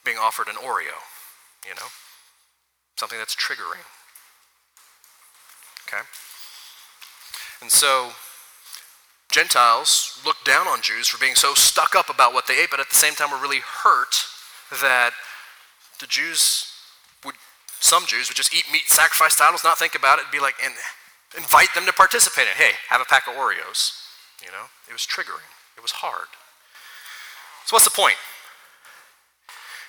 being 0.05 0.17
offered 0.17 0.49
an 0.49 0.55
Oreo, 0.55 0.97
you 1.67 1.75
know? 1.75 1.93
Something 2.97 3.19
that's 3.19 3.37
triggering. 3.37 3.85
Okay? 5.87 6.03
And 7.61 7.71
so, 7.71 8.13
Gentiles 9.31 10.19
look 10.25 10.37
down 10.45 10.67
on 10.67 10.81
Jews 10.81 11.09
for 11.09 11.19
being 11.19 11.35
so 11.35 11.53
stuck 11.53 11.95
up 11.95 12.09
about 12.09 12.33
what 12.33 12.47
they 12.47 12.59
ate, 12.59 12.71
but 12.71 12.81
at 12.81 12.89
the 12.89 12.95
same 12.95 13.15
time 13.15 13.31
were 13.31 13.37
really 13.37 13.61
hurt 13.61 14.15
that 14.81 15.13
the 16.01 16.07
Jews 16.07 16.67
would, 17.25 17.35
some 17.79 18.07
Jews 18.07 18.29
would 18.29 18.37
just 18.37 18.55
eat 18.55 18.65
meat, 18.73 18.89
sacrifice 18.89 19.37
titles, 19.37 19.63
not 19.63 19.79
think 19.79 19.95
about 19.95 20.19
it, 20.19 20.23
and 20.23 20.33
be 20.33 20.41
like, 20.41 20.55
and 20.65 20.75
invite 21.37 21.73
them 21.75 21.87
to 21.87 21.93
participate 21.93 22.45
in. 22.45 22.53
It. 22.53 22.57
Hey, 22.57 22.73
have 22.89 23.01
a 23.01 23.05
pack 23.05 23.29
of 23.29 23.35
Oreos. 23.35 23.93
You 24.43 24.51
know, 24.51 24.67
it 24.89 24.93
was 24.93 25.03
triggering. 25.03 25.47
It 25.77 25.83
was 25.83 25.93
hard. 25.93 26.29
So 27.67 27.77
what's 27.77 27.85
the 27.85 27.91
point? 27.91 28.17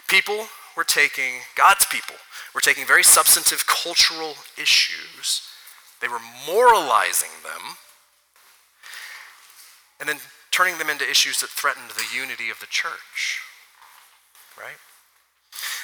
People 0.07 0.47
were 0.75 0.83
taking, 0.83 1.41
God's 1.55 1.85
people 1.85 2.15
were 2.53 2.61
taking 2.61 2.85
very 2.85 3.03
substantive 3.03 3.65
cultural 3.65 4.35
issues, 4.61 5.41
they 6.01 6.07
were 6.07 6.19
moralizing 6.45 7.29
them, 7.43 7.77
and 9.99 10.09
then 10.09 10.17
turning 10.51 10.77
them 10.77 10.89
into 10.89 11.09
issues 11.09 11.39
that 11.39 11.49
threatened 11.49 11.91
the 11.91 12.05
unity 12.13 12.49
of 12.49 12.59
the 12.59 12.65
church. 12.67 13.41
Right? 14.59 14.77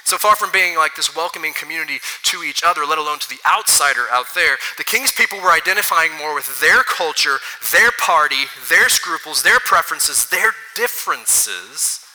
So 0.08 0.18
far 0.18 0.38
from 0.38 0.54
being 0.54 0.78
like 0.78 0.96
this 0.96 1.14
welcoming 1.14 1.52
community 1.54 2.00
to 2.24 2.42
each 2.42 2.64
other, 2.66 2.86
let 2.86 2.98
alone 2.98 3.20
to 3.20 3.28
the 3.28 3.44
outsider 3.46 4.06
out 4.10 4.28
there, 4.34 4.56
the 4.78 4.86
king's 4.86 5.12
people 5.12 5.38
were 5.38 5.52
identifying 5.52 6.16
more 6.18 6.34
with 6.34 6.62
their 6.62 6.82
culture, 6.84 7.40
their 7.74 7.92
party, 7.92 8.46
their 8.70 8.88
scruples, 8.88 9.44
their 9.44 9.60
preferences, 9.60 10.30
their 10.30 10.54
differences 10.76 12.06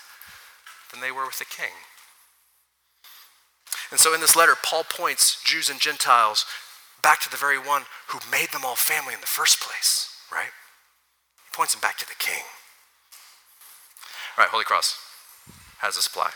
than 0.91 1.03
they 1.03 1.13
were 1.13 1.27
with 1.27 1.39
the 1.39 1.45
king. 1.45 1.77
And 3.91 4.01
so 4.01 4.15
in 4.15 4.23
this 4.23 4.35
letter, 4.35 4.55
Paul 4.65 4.85
points 4.85 5.45
Jews 5.45 5.69
and 5.69 5.79
Gentiles 5.79 6.47
back 7.03 7.21
to 7.21 7.31
the 7.31 7.37
very 7.37 7.59
one 7.59 7.83
who 8.09 8.21
made 8.31 8.53
them 8.53 8.65
all 8.65 8.75
family 8.75 9.13
in 9.13 9.21
the 9.21 9.27
first 9.27 9.61
place, 9.61 10.17
right? 10.33 10.49
He 11.45 11.55
points 11.55 11.75
them 11.75 11.83
back 11.83 11.99
to 11.99 12.07
the 12.07 12.17
king. 12.19 12.45
All 14.39 14.45
right, 14.45 14.51
Holy 14.51 14.65
Cross. 14.65 14.97
Does 15.83 15.97
this 15.97 16.07
apply? 16.07 16.31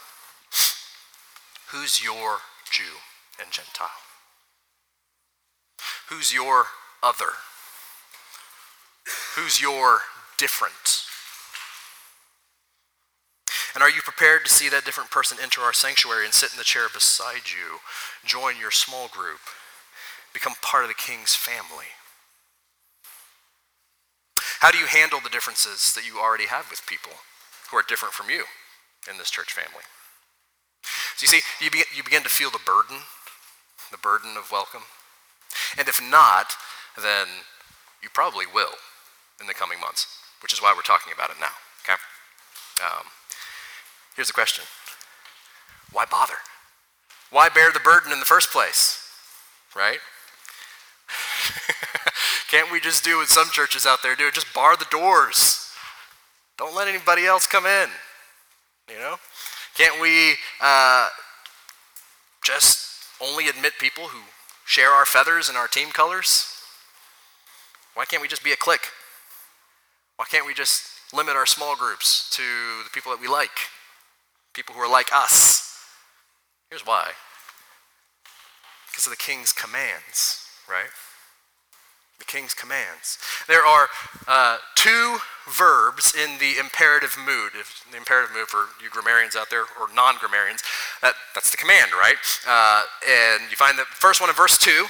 Who's 1.70 2.02
your 2.02 2.38
Jew 2.70 3.02
and 3.40 3.50
Gentile? 3.50 3.88
Who's 6.08 6.32
your 6.32 6.66
other? 7.02 7.32
Who's 9.35 9.61
your 9.61 10.00
different? 10.38 11.02
And 13.75 13.82
are 13.82 13.90
you 13.90 14.00
prepared 14.00 14.44
to 14.46 14.54
see 14.54 14.68
that 14.68 14.85
different 14.85 15.11
person 15.11 15.38
enter 15.42 15.61
our 15.61 15.73
sanctuary 15.73 16.25
and 16.25 16.32
sit 16.32 16.52
in 16.52 16.56
the 16.56 16.64
chair 16.64 16.87
beside 16.92 17.50
you, 17.50 17.80
join 18.25 18.58
your 18.58 18.70
small 18.70 19.08
group, 19.08 19.40
become 20.32 20.54
part 20.62 20.85
of 20.85 20.88
the 20.88 20.94
king's 20.94 21.35
family? 21.35 21.92
How 24.61 24.70
do 24.70 24.78
you 24.78 24.87
handle 24.87 25.20
the 25.20 25.28
differences 25.28 25.92
that 25.94 26.06
you 26.06 26.18
already 26.18 26.46
have 26.46 26.70
with 26.70 26.87
people 26.87 27.12
who 27.70 27.76
are 27.76 27.85
different 27.87 28.14
from 28.14 28.30
you 28.30 28.44
in 29.11 29.18
this 29.18 29.30
church 29.30 29.52
family? 29.52 29.85
So 31.16 31.25
you 31.25 31.28
see, 31.28 31.40
you 31.64 31.70
begin, 31.70 31.87
you 31.96 32.04
begin 32.04 32.23
to 32.25 32.28
feel 32.28 32.50
the 32.50 32.61
burden, 32.66 32.99
the 33.90 33.96
burden 33.96 34.37
of 34.37 34.52
welcome. 34.52 34.82
And 35.78 35.88
if 35.88 36.00
not, 36.02 36.52
then 37.00 37.26
you 38.02 38.11
probably 38.12 38.44
will 38.46 38.76
in 39.40 39.46
the 39.46 39.54
coming 39.54 39.80
months, 39.80 40.06
which 40.42 40.52
is 40.52 40.61
why 40.61 40.75
we're 40.76 40.82
talking 40.82 41.14
about 41.14 41.30
it 41.30 41.37
now, 41.40 41.56
okay? 41.82 41.99
Um, 42.85 43.06
here's 44.14 44.28
the 44.28 44.35
question 44.35 44.64
Why 45.90 46.04
bother? 46.04 46.37
Why 47.30 47.49
bear 47.49 47.73
the 47.73 47.80
burden 47.80 48.12
in 48.12 48.20
the 48.20 48.26
first 48.26 48.50
place, 48.50 49.02
right? 49.75 49.99
Can't 52.50 52.70
we 52.70 52.78
just 52.78 53.02
do 53.02 53.18
what 53.18 53.28
some 53.28 53.49
churches 53.50 53.87
out 53.87 54.02
there 54.02 54.16
do? 54.16 54.30
Just 54.30 54.52
bar 54.52 54.76
the 54.76 54.87
doors. 54.90 55.70
Don't 56.58 56.76
let 56.76 56.88
anybody 56.88 57.25
else 57.25 57.46
come 57.46 57.64
in, 57.64 57.88
you 58.90 58.99
know? 58.99 59.16
Can't 59.76 60.00
we 60.00 60.35
uh, 60.61 61.09
just 62.42 62.88
only 63.21 63.49
admit 63.49 63.75
people 63.78 64.04
who 64.04 64.21
share 64.64 64.90
our 64.90 65.04
feathers 65.04 65.49
and 65.49 65.56
our 65.56 65.68
team 65.68 65.90
colors? 65.90 66.52
Why 67.95 68.04
can't 68.04 68.23
we 68.23 68.28
just 68.28 68.45
be 68.45 68.52
a 68.52 68.56
clique? 68.56 68.88
Why 70.16 70.25
can't 70.30 70.47
we 70.47 70.54
just 70.54 70.83
limit 71.12 71.37
our 71.37 71.47
small 71.47 71.76
groups 71.76 72.30
to 72.30 72.42
the 72.85 72.90
people 72.92 73.12
that 73.12 73.21
we 73.21 73.28
like? 73.28 73.50
People 74.54 74.75
who 74.75 74.80
are 74.80 74.90
like 74.90 75.11
us? 75.12 75.78
Here's 76.71 76.87
why 76.87 77.12
because 78.97 79.06
of 79.06 79.11
the 79.11 79.23
king's 79.23 79.52
commands, 79.52 80.49
right? 80.66 80.88
The 82.18 82.25
king's 82.25 82.54
commands. 82.54 83.18
There 83.46 83.64
are 83.64 83.88
uh, 84.26 84.58
two 84.75 85.18
verbs 85.49 86.14
in 86.14 86.38
the 86.38 86.58
imperative 86.58 87.16
mood. 87.18 87.52
If 87.54 87.85
the 87.90 87.96
imperative 87.96 88.35
mood 88.35 88.49
for 88.49 88.68
you 88.82 88.90
grammarians 88.90 89.37
out 89.37 89.50
there 89.50 89.62
or 89.62 89.88
non-grammarians, 89.94 90.62
that, 91.02 91.14
that's 91.35 91.50
the 91.50 91.56
command, 91.56 91.92
right? 91.92 92.16
Uh, 92.46 92.82
and 93.08 93.42
you 93.50 93.56
find 93.56 93.78
the 93.78 93.85
first 93.85 94.20
one 94.20 94.30
in 94.30 94.37
verse 94.37 94.58
2, 94.58 94.87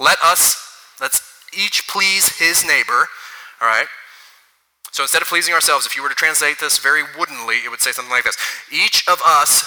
let 0.00 0.16
us, 0.24 0.56
let's 1.00 1.22
each 1.52 1.86
please 1.88 2.38
his 2.38 2.64
neighbor, 2.66 3.08
all 3.60 3.68
right? 3.68 3.86
So 4.90 5.04
instead 5.04 5.22
of 5.22 5.28
pleasing 5.28 5.54
ourselves, 5.54 5.86
if 5.86 5.96
you 5.96 6.02
were 6.02 6.08
to 6.08 6.14
translate 6.14 6.58
this 6.60 6.78
very 6.78 7.02
woodenly, 7.16 7.56
it 7.56 7.70
would 7.70 7.80
say 7.80 7.92
something 7.92 8.10
like 8.10 8.24
this. 8.24 8.36
Each 8.72 9.06
of 9.06 9.20
us, 9.24 9.64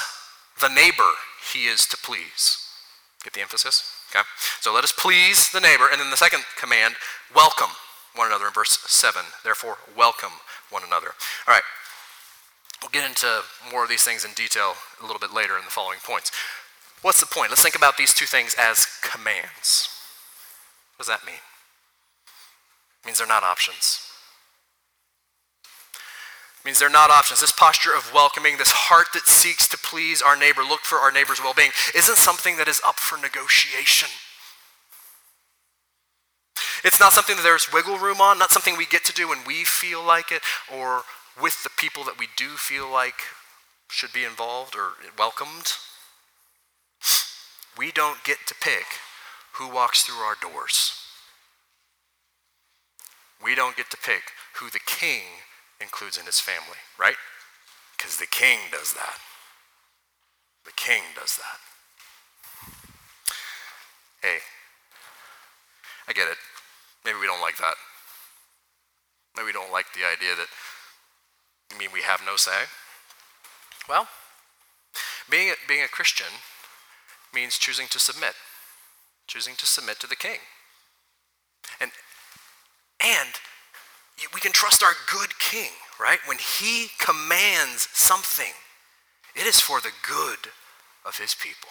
the 0.60 0.68
neighbor 0.68 1.12
he 1.54 1.66
is 1.66 1.86
to 1.88 1.98
please. 1.98 2.68
Get 3.24 3.34
the 3.34 3.42
emphasis? 3.42 4.01
Okay? 4.12 4.28
So 4.60 4.74
let 4.74 4.84
us 4.84 4.92
please 4.92 5.50
the 5.50 5.60
neighbor. 5.60 5.88
And 5.90 6.00
then 6.00 6.12
the 6.12 6.18
second 6.18 6.44
command, 6.60 6.96
welcome 7.34 7.72
one 8.14 8.28
another 8.28 8.48
in 8.48 8.54
verse 8.54 8.78
7. 8.86 9.22
Therefore, 9.44 9.78
welcome 9.96 10.44
one 10.70 10.84
another. 10.86 11.16
All 11.48 11.54
right. 11.54 11.64
We'll 12.82 12.92
get 12.92 13.08
into 13.08 13.44
more 13.72 13.84
of 13.84 13.90
these 13.90 14.04
things 14.04 14.26
in 14.26 14.34
detail 14.34 14.74
a 15.00 15.06
little 15.06 15.20
bit 15.20 15.34
later 15.34 15.58
in 15.58 15.64
the 15.64 15.72
following 15.72 16.00
points. 16.04 16.32
What's 17.02 17.20
the 17.20 17.26
point? 17.26 17.52
Let's 17.52 17.62
think 17.62 17.76
about 17.76 17.98
these 17.98 18.14
two 18.14 18.26
things 18.26 18.56
as 18.60 18.88
commands. 19.02 19.90
What 20.98 21.06
does 21.06 21.08
that 21.08 21.26
mean? 21.26 21.42
It 23.02 23.06
means 23.06 23.20
they're 23.20 23.28
not 23.28 23.44
options 23.44 24.11
means 26.64 26.80
they're 26.80 26.90
not 26.90 27.10
options. 27.10 27.42
This 27.42 27.52
posture 27.52 27.94
of 27.94 28.14
welcoming, 28.14 28.58
this 28.58 28.72
heart 28.72 29.08
that 29.14 29.26
seeks 29.26 29.68
to 29.70 29.78
please 29.78 30.22
our 30.22 30.36
neighbor, 30.36 30.62
look 30.62 30.82
for 30.82 30.98
our 30.98 31.12
neighbor's 31.12 31.40
well 31.40 31.54
being, 31.54 31.72
isn't 31.96 32.18
something 32.18 32.58
that 32.58 32.68
is 32.68 32.82
up 32.86 33.00
for 33.00 33.18
negotiation. 33.18 34.10
It's 36.84 37.00
not 37.00 37.14
something 37.14 37.36
that 37.36 37.44
there's 37.44 37.72
wiggle 37.72 37.98
room 37.98 38.22
on, 38.22 38.40
not 38.40 38.52
something 38.52 38.76
we 38.76 38.86
get 38.86 39.06
to 39.06 39.14
do 39.14 39.30
when 39.30 39.40
we 39.46 39.64
feel 39.64 40.04
like 40.04 40.32
it 40.32 40.42
or 40.72 41.04
with 41.42 41.64
the 41.64 41.70
people 41.70 42.04
that 42.06 42.20
we 42.20 42.28
do 42.36 42.50
feel 42.50 42.92
like 42.92 43.22
should 43.90 44.14
be 44.14 44.24
involved 44.24 44.76
or 44.76 44.94
welcomed. 45.18 45.74
We 47.78 47.92
don't 47.92 48.24
get 48.24 48.38
to 48.48 48.56
pick 48.56 48.86
who 49.54 49.70
walks 49.70 50.04
through 50.04 50.16
our 50.16 50.36
doors. 50.42 50.98
We 53.44 53.56
don't 53.56 53.78
get 53.78 53.90
to 53.92 53.98
pick 53.98 54.32
who 54.56 54.70
the 54.70 54.80
king 54.86 55.24
includes 55.82 56.18
in 56.18 56.26
his 56.26 56.40
family, 56.40 56.80
right? 57.00 57.16
Because 57.98 58.18
the 58.18 58.28
king 58.28 58.60
does 58.72 58.94
that. 58.94 59.18
The 60.66 60.72
king 60.76 61.04
does 61.16 61.38
that. 61.38 61.60
Hey, 64.22 64.38
I 66.08 66.14
get 66.14 66.28
it. 66.28 66.38
Maybe 67.04 67.18
we 67.20 67.26
don't 67.26 67.42
like 67.42 67.58
that. 67.58 67.76
Maybe 69.36 69.48
we 69.48 69.52
don't 69.54 69.72
like 69.72 69.88
the 69.94 70.06
idea 70.06 70.36
that, 70.36 70.48
you 71.72 71.80
mean 71.80 71.90
we 71.94 72.02
have 72.02 72.22
no 72.26 72.36
say? 72.36 72.68
Well, 73.90 74.08
being 75.30 75.50
a, 75.50 75.54
being 75.68 75.84
a 75.84 75.88
Christian 75.88 76.28
means 77.34 77.58
choosing 77.58 77.88
to 77.88 78.00
submit, 78.00 78.34
choosing 79.26 79.56
to 79.56 79.66
submit 79.66 80.00
to 80.02 80.08
the 80.08 80.16
king. 80.16 80.40
And, 81.80 81.92
and 83.04 83.30
we 84.34 84.42
can 84.42 84.52
trust 84.52 84.84
our 84.84 84.94
good 85.12 85.38
king, 85.40 85.72
right? 86.00 86.20
When 86.26 86.38
he 86.38 86.88
commands 87.00 87.88
something, 87.94 88.54
it 89.36 89.46
is 89.46 89.60
for 89.60 89.80
the 89.80 89.92
good 90.08 90.52
of 91.06 91.18
his 91.18 91.36
people. 91.36 91.70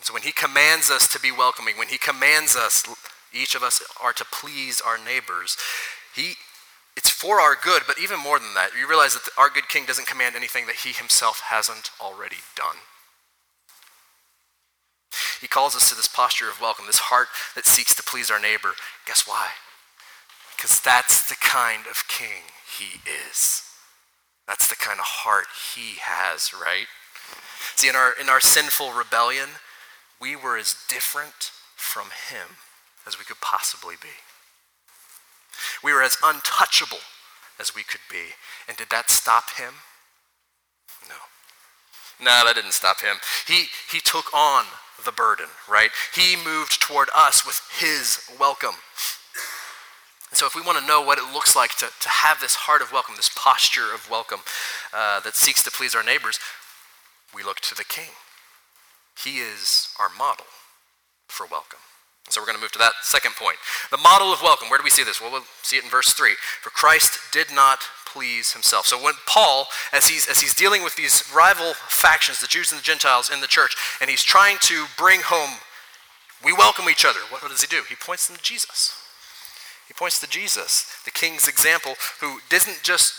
So 0.00 0.12
when 0.12 0.22
he 0.22 0.32
commands 0.32 0.90
us 0.90 1.08
to 1.08 1.20
be 1.20 1.32
welcoming, 1.32 1.76
when 1.76 1.88
he 1.88 1.98
commands 1.98 2.56
us, 2.56 2.84
each 3.32 3.54
of 3.54 3.62
us 3.62 3.82
are 4.02 4.12
to 4.12 4.24
please 4.24 4.80
our 4.80 4.98
neighbors, 4.98 5.56
he, 6.14 6.34
it's 6.96 7.10
for 7.10 7.40
our 7.40 7.56
good, 7.60 7.82
but 7.86 7.98
even 7.98 8.20
more 8.20 8.38
than 8.38 8.54
that, 8.54 8.70
you 8.78 8.88
realize 8.88 9.14
that 9.14 9.28
our 9.36 9.50
good 9.50 9.68
king 9.68 9.86
doesn't 9.86 10.06
command 10.06 10.36
anything 10.36 10.66
that 10.66 10.76
he 10.76 10.92
himself 10.92 11.42
hasn't 11.50 11.90
already 12.00 12.38
done. 12.56 12.76
He 15.40 15.46
calls 15.46 15.76
us 15.76 15.88
to 15.88 15.94
this 15.94 16.08
posture 16.08 16.48
of 16.48 16.60
welcome, 16.60 16.86
this 16.86 16.98
heart 16.98 17.28
that 17.54 17.66
seeks 17.66 17.94
to 17.94 18.02
please 18.02 18.30
our 18.30 18.40
neighbor. 18.40 18.72
Guess 19.06 19.26
why? 19.26 19.50
Because 20.58 20.80
that's 20.80 21.28
the 21.28 21.36
kind 21.36 21.86
of 21.86 22.08
king 22.08 22.50
he 22.66 22.98
is. 23.08 23.62
That's 24.48 24.66
the 24.66 24.74
kind 24.74 24.98
of 24.98 25.06
heart 25.06 25.46
he 25.72 25.98
has, 26.02 26.52
right? 26.52 26.86
See, 27.76 27.88
in 27.88 27.94
our, 27.94 28.12
in 28.20 28.28
our 28.28 28.40
sinful 28.40 28.90
rebellion, 28.90 29.50
we 30.20 30.34
were 30.34 30.56
as 30.56 30.74
different 30.88 31.52
from 31.76 32.08
him 32.28 32.58
as 33.06 33.20
we 33.20 33.24
could 33.24 33.40
possibly 33.40 33.94
be. 34.02 34.18
We 35.82 35.92
were 35.92 36.02
as 36.02 36.16
untouchable 36.24 37.06
as 37.60 37.76
we 37.76 37.84
could 37.84 38.00
be. 38.10 38.34
And 38.66 38.76
did 38.76 38.90
that 38.90 39.10
stop 39.10 39.50
him? 39.56 39.74
No. 41.08 41.14
No, 42.20 42.42
that 42.44 42.56
didn't 42.56 42.72
stop 42.72 43.00
him. 43.00 43.18
He, 43.46 43.66
he 43.92 44.00
took 44.00 44.34
on 44.34 44.64
the 45.04 45.12
burden, 45.12 45.46
right? 45.68 45.90
He 46.14 46.34
moved 46.36 46.80
toward 46.80 47.08
us 47.14 47.46
with 47.46 47.60
his 47.78 48.18
welcome. 48.40 48.74
And 50.30 50.36
so, 50.36 50.46
if 50.46 50.54
we 50.54 50.60
want 50.60 50.78
to 50.78 50.86
know 50.86 51.00
what 51.00 51.18
it 51.18 51.32
looks 51.32 51.56
like 51.56 51.76
to, 51.78 51.86
to 52.00 52.08
have 52.08 52.40
this 52.40 52.54
heart 52.54 52.82
of 52.82 52.92
welcome, 52.92 53.14
this 53.16 53.30
posture 53.34 53.94
of 53.94 54.10
welcome 54.10 54.40
uh, 54.92 55.20
that 55.20 55.36
seeks 55.36 55.62
to 55.62 55.70
please 55.70 55.94
our 55.94 56.04
neighbors, 56.04 56.38
we 57.34 57.42
look 57.42 57.60
to 57.60 57.74
the 57.74 57.84
King. 57.84 58.10
He 59.22 59.38
is 59.38 59.88
our 59.98 60.08
model 60.08 60.46
for 61.28 61.46
welcome. 61.46 61.80
So 62.28 62.40
we're 62.40 62.46
going 62.46 62.56
to 62.56 62.62
move 62.62 62.72
to 62.72 62.78
that 62.78 62.92
second 63.02 63.36
point. 63.36 63.56
The 63.90 63.96
model 63.96 64.32
of 64.32 64.42
welcome. 64.42 64.68
Where 64.68 64.78
do 64.78 64.84
we 64.84 64.90
see 64.90 65.02
this? 65.02 65.20
Well, 65.20 65.32
we'll 65.32 65.48
see 65.62 65.78
it 65.78 65.84
in 65.84 65.90
verse 65.90 66.12
3. 66.12 66.34
For 66.60 66.70
Christ 66.70 67.18
did 67.32 67.46
not 67.52 67.80
please 68.06 68.52
himself. 68.52 68.86
So 68.86 69.02
when 69.02 69.14
Paul, 69.26 69.66
as 69.92 70.08
he's, 70.08 70.28
as 70.28 70.40
he's 70.40 70.54
dealing 70.54 70.82
with 70.82 70.96
these 70.96 71.22
rival 71.34 71.74
factions, 71.74 72.40
the 72.40 72.46
Jews 72.46 72.70
and 72.70 72.78
the 72.78 72.84
Gentiles 72.84 73.30
in 73.32 73.40
the 73.40 73.46
church, 73.46 73.76
and 74.00 74.10
he's 74.10 74.22
trying 74.22 74.58
to 74.62 74.86
bring 74.98 75.20
home, 75.24 75.58
we 76.44 76.52
welcome 76.52 76.88
each 76.90 77.04
other, 77.04 77.20
what, 77.30 77.42
what 77.42 77.50
does 77.50 77.62
he 77.62 77.66
do? 77.66 77.82
He 77.88 77.94
points 77.94 78.28
them 78.28 78.36
to 78.36 78.42
Jesus. 78.42 78.94
He 79.88 79.94
points 79.94 80.20
to 80.20 80.28
Jesus, 80.28 81.00
the 81.04 81.10
king's 81.10 81.48
example, 81.48 81.94
who 82.20 82.40
didn't 82.50 82.82
just 82.82 83.14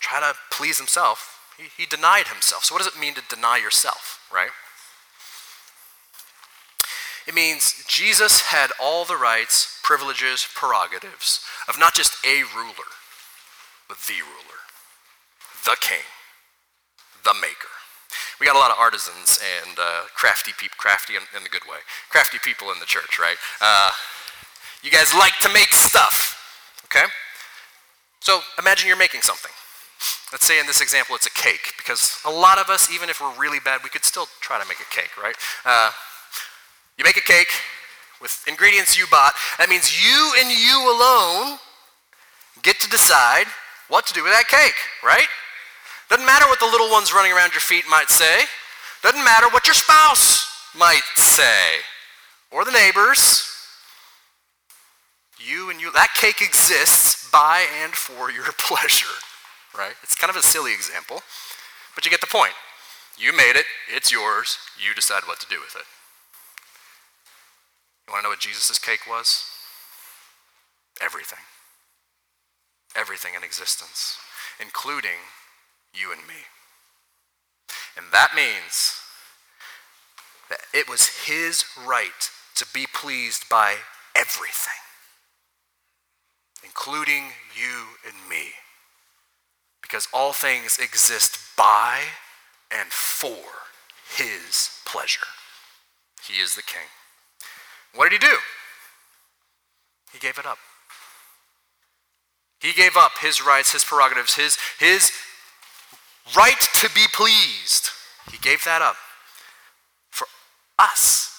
try 0.00 0.18
to 0.18 0.34
please 0.50 0.78
himself, 0.78 1.38
he, 1.58 1.82
he 1.82 1.86
denied 1.86 2.28
himself. 2.28 2.64
So 2.64 2.74
what 2.74 2.82
does 2.82 2.92
it 2.92 2.98
mean 2.98 3.14
to 3.14 3.22
deny 3.28 3.58
yourself, 3.58 4.26
right? 4.32 4.50
It 7.26 7.34
means 7.34 7.84
Jesus 7.86 8.40
had 8.40 8.70
all 8.80 9.04
the 9.04 9.16
rights, 9.16 9.78
privileges, 9.82 10.48
prerogatives 10.54 11.44
of 11.68 11.78
not 11.78 11.94
just 11.94 12.16
a 12.24 12.42
ruler, 12.56 12.90
but 13.88 13.98
the 14.08 14.24
ruler, 14.24 14.60
the 15.64 15.76
king, 15.80 16.08
the 17.24 17.34
maker. 17.34 17.68
We 18.40 18.46
got 18.46 18.56
a 18.56 18.58
lot 18.58 18.70
of 18.70 18.78
artisans 18.78 19.38
and 19.38 19.78
uh, 19.78 20.08
crafty 20.14 20.52
people, 20.56 20.76
crafty 20.78 21.14
in, 21.14 21.22
in, 21.36 21.44
the 21.44 21.50
good 21.50 21.68
way, 21.68 21.84
crafty 22.08 22.38
people 22.38 22.72
in 22.72 22.80
the 22.80 22.86
church, 22.86 23.18
right? 23.18 23.36
Uh, 23.60 23.90
you 24.82 24.90
guys 24.90 25.14
like 25.14 25.38
to 25.40 25.48
make 25.52 25.72
stuff, 25.72 26.36
okay? 26.86 27.06
So 28.20 28.40
imagine 28.58 28.88
you're 28.88 28.96
making 28.96 29.22
something. 29.22 29.50
Let's 30.32 30.46
say 30.46 30.60
in 30.60 30.66
this 30.66 30.80
example 30.80 31.14
it's 31.16 31.26
a 31.26 31.30
cake, 31.30 31.74
because 31.76 32.18
a 32.24 32.30
lot 32.30 32.58
of 32.58 32.68
us, 32.68 32.90
even 32.92 33.08
if 33.08 33.20
we're 33.20 33.34
really 33.38 33.58
bad, 33.60 33.80
we 33.82 33.90
could 33.90 34.04
still 34.04 34.26
try 34.40 34.60
to 34.60 34.68
make 34.68 34.80
a 34.80 34.94
cake, 34.94 35.16
right? 35.20 35.34
Uh, 35.64 35.90
you 36.96 37.04
make 37.04 37.16
a 37.16 37.22
cake 37.22 37.48
with 38.20 38.44
ingredients 38.46 38.98
you 38.98 39.06
bought. 39.10 39.34
That 39.58 39.68
means 39.68 39.90
you 40.04 40.32
and 40.38 40.50
you 40.50 40.76
alone 40.92 41.58
get 42.62 42.78
to 42.80 42.88
decide 42.88 43.46
what 43.88 44.06
to 44.06 44.14
do 44.14 44.22
with 44.22 44.32
that 44.32 44.48
cake, 44.48 44.76
right? 45.02 45.26
Doesn't 46.08 46.26
matter 46.26 46.46
what 46.46 46.60
the 46.60 46.66
little 46.66 46.90
ones 46.90 47.12
running 47.12 47.32
around 47.32 47.52
your 47.52 47.60
feet 47.60 47.84
might 47.88 48.10
say. 48.10 48.44
Doesn't 49.02 49.24
matter 49.24 49.48
what 49.48 49.66
your 49.66 49.74
spouse 49.74 50.46
might 50.76 51.02
say 51.16 51.80
or 52.50 52.64
the 52.64 52.72
neighbors. 52.72 53.49
You 55.44 55.70
and 55.70 55.80
you, 55.80 55.90
that 55.92 56.14
cake 56.14 56.40
exists 56.42 57.28
by 57.30 57.66
and 57.82 57.94
for 57.94 58.30
your 58.30 58.44
pleasure, 58.58 59.16
right? 59.76 59.94
It's 60.02 60.14
kind 60.14 60.30
of 60.30 60.36
a 60.36 60.42
silly 60.42 60.72
example, 60.72 61.22
but 61.94 62.04
you 62.04 62.10
get 62.10 62.20
the 62.20 62.26
point. 62.26 62.52
You 63.18 63.32
made 63.32 63.56
it, 63.56 63.66
it's 63.94 64.12
yours, 64.12 64.58
you 64.78 64.94
decide 64.94 65.22
what 65.26 65.40
to 65.40 65.46
do 65.48 65.60
with 65.60 65.76
it. 65.76 65.84
You 68.06 68.12
want 68.12 68.22
to 68.22 68.24
know 68.24 68.30
what 68.30 68.40
Jesus' 68.40 68.78
cake 68.78 69.06
was? 69.08 69.44
Everything. 71.00 71.38
Everything 72.96 73.34
in 73.36 73.44
existence, 73.44 74.18
including 74.60 75.30
you 75.94 76.12
and 76.12 76.26
me. 76.26 76.46
And 77.96 78.06
that 78.12 78.34
means 78.34 78.96
that 80.48 80.60
it 80.74 80.88
was 80.88 81.24
his 81.26 81.64
right 81.86 82.30
to 82.56 82.66
be 82.74 82.86
pleased 82.92 83.48
by 83.48 83.76
everything, 84.16 84.80
including 86.64 87.24
you 87.54 87.86
and 88.06 88.28
me. 88.28 88.52
Because 89.82 90.08
all 90.12 90.32
things 90.32 90.78
exist 90.78 91.38
by 91.56 92.00
and 92.70 92.90
for 92.90 93.38
his 94.16 94.70
pleasure. 94.84 95.26
He 96.26 96.40
is 96.40 96.54
the 96.54 96.62
king. 96.62 96.86
What 97.94 98.10
did 98.10 98.22
he 98.22 98.28
do? 98.28 98.36
He 100.12 100.18
gave 100.18 100.38
it 100.38 100.46
up. 100.46 100.58
He 102.60 102.72
gave 102.72 102.96
up 102.96 103.12
his 103.20 103.44
rights, 103.44 103.72
his 103.72 103.84
prerogatives, 103.84 104.34
his, 104.34 104.58
his 104.78 105.10
right 106.36 106.60
to 106.74 106.90
be 106.94 107.06
pleased. 107.12 107.90
He 108.30 108.38
gave 108.38 108.64
that 108.64 108.82
up 108.82 108.96
for 110.10 110.26
us 110.78 111.30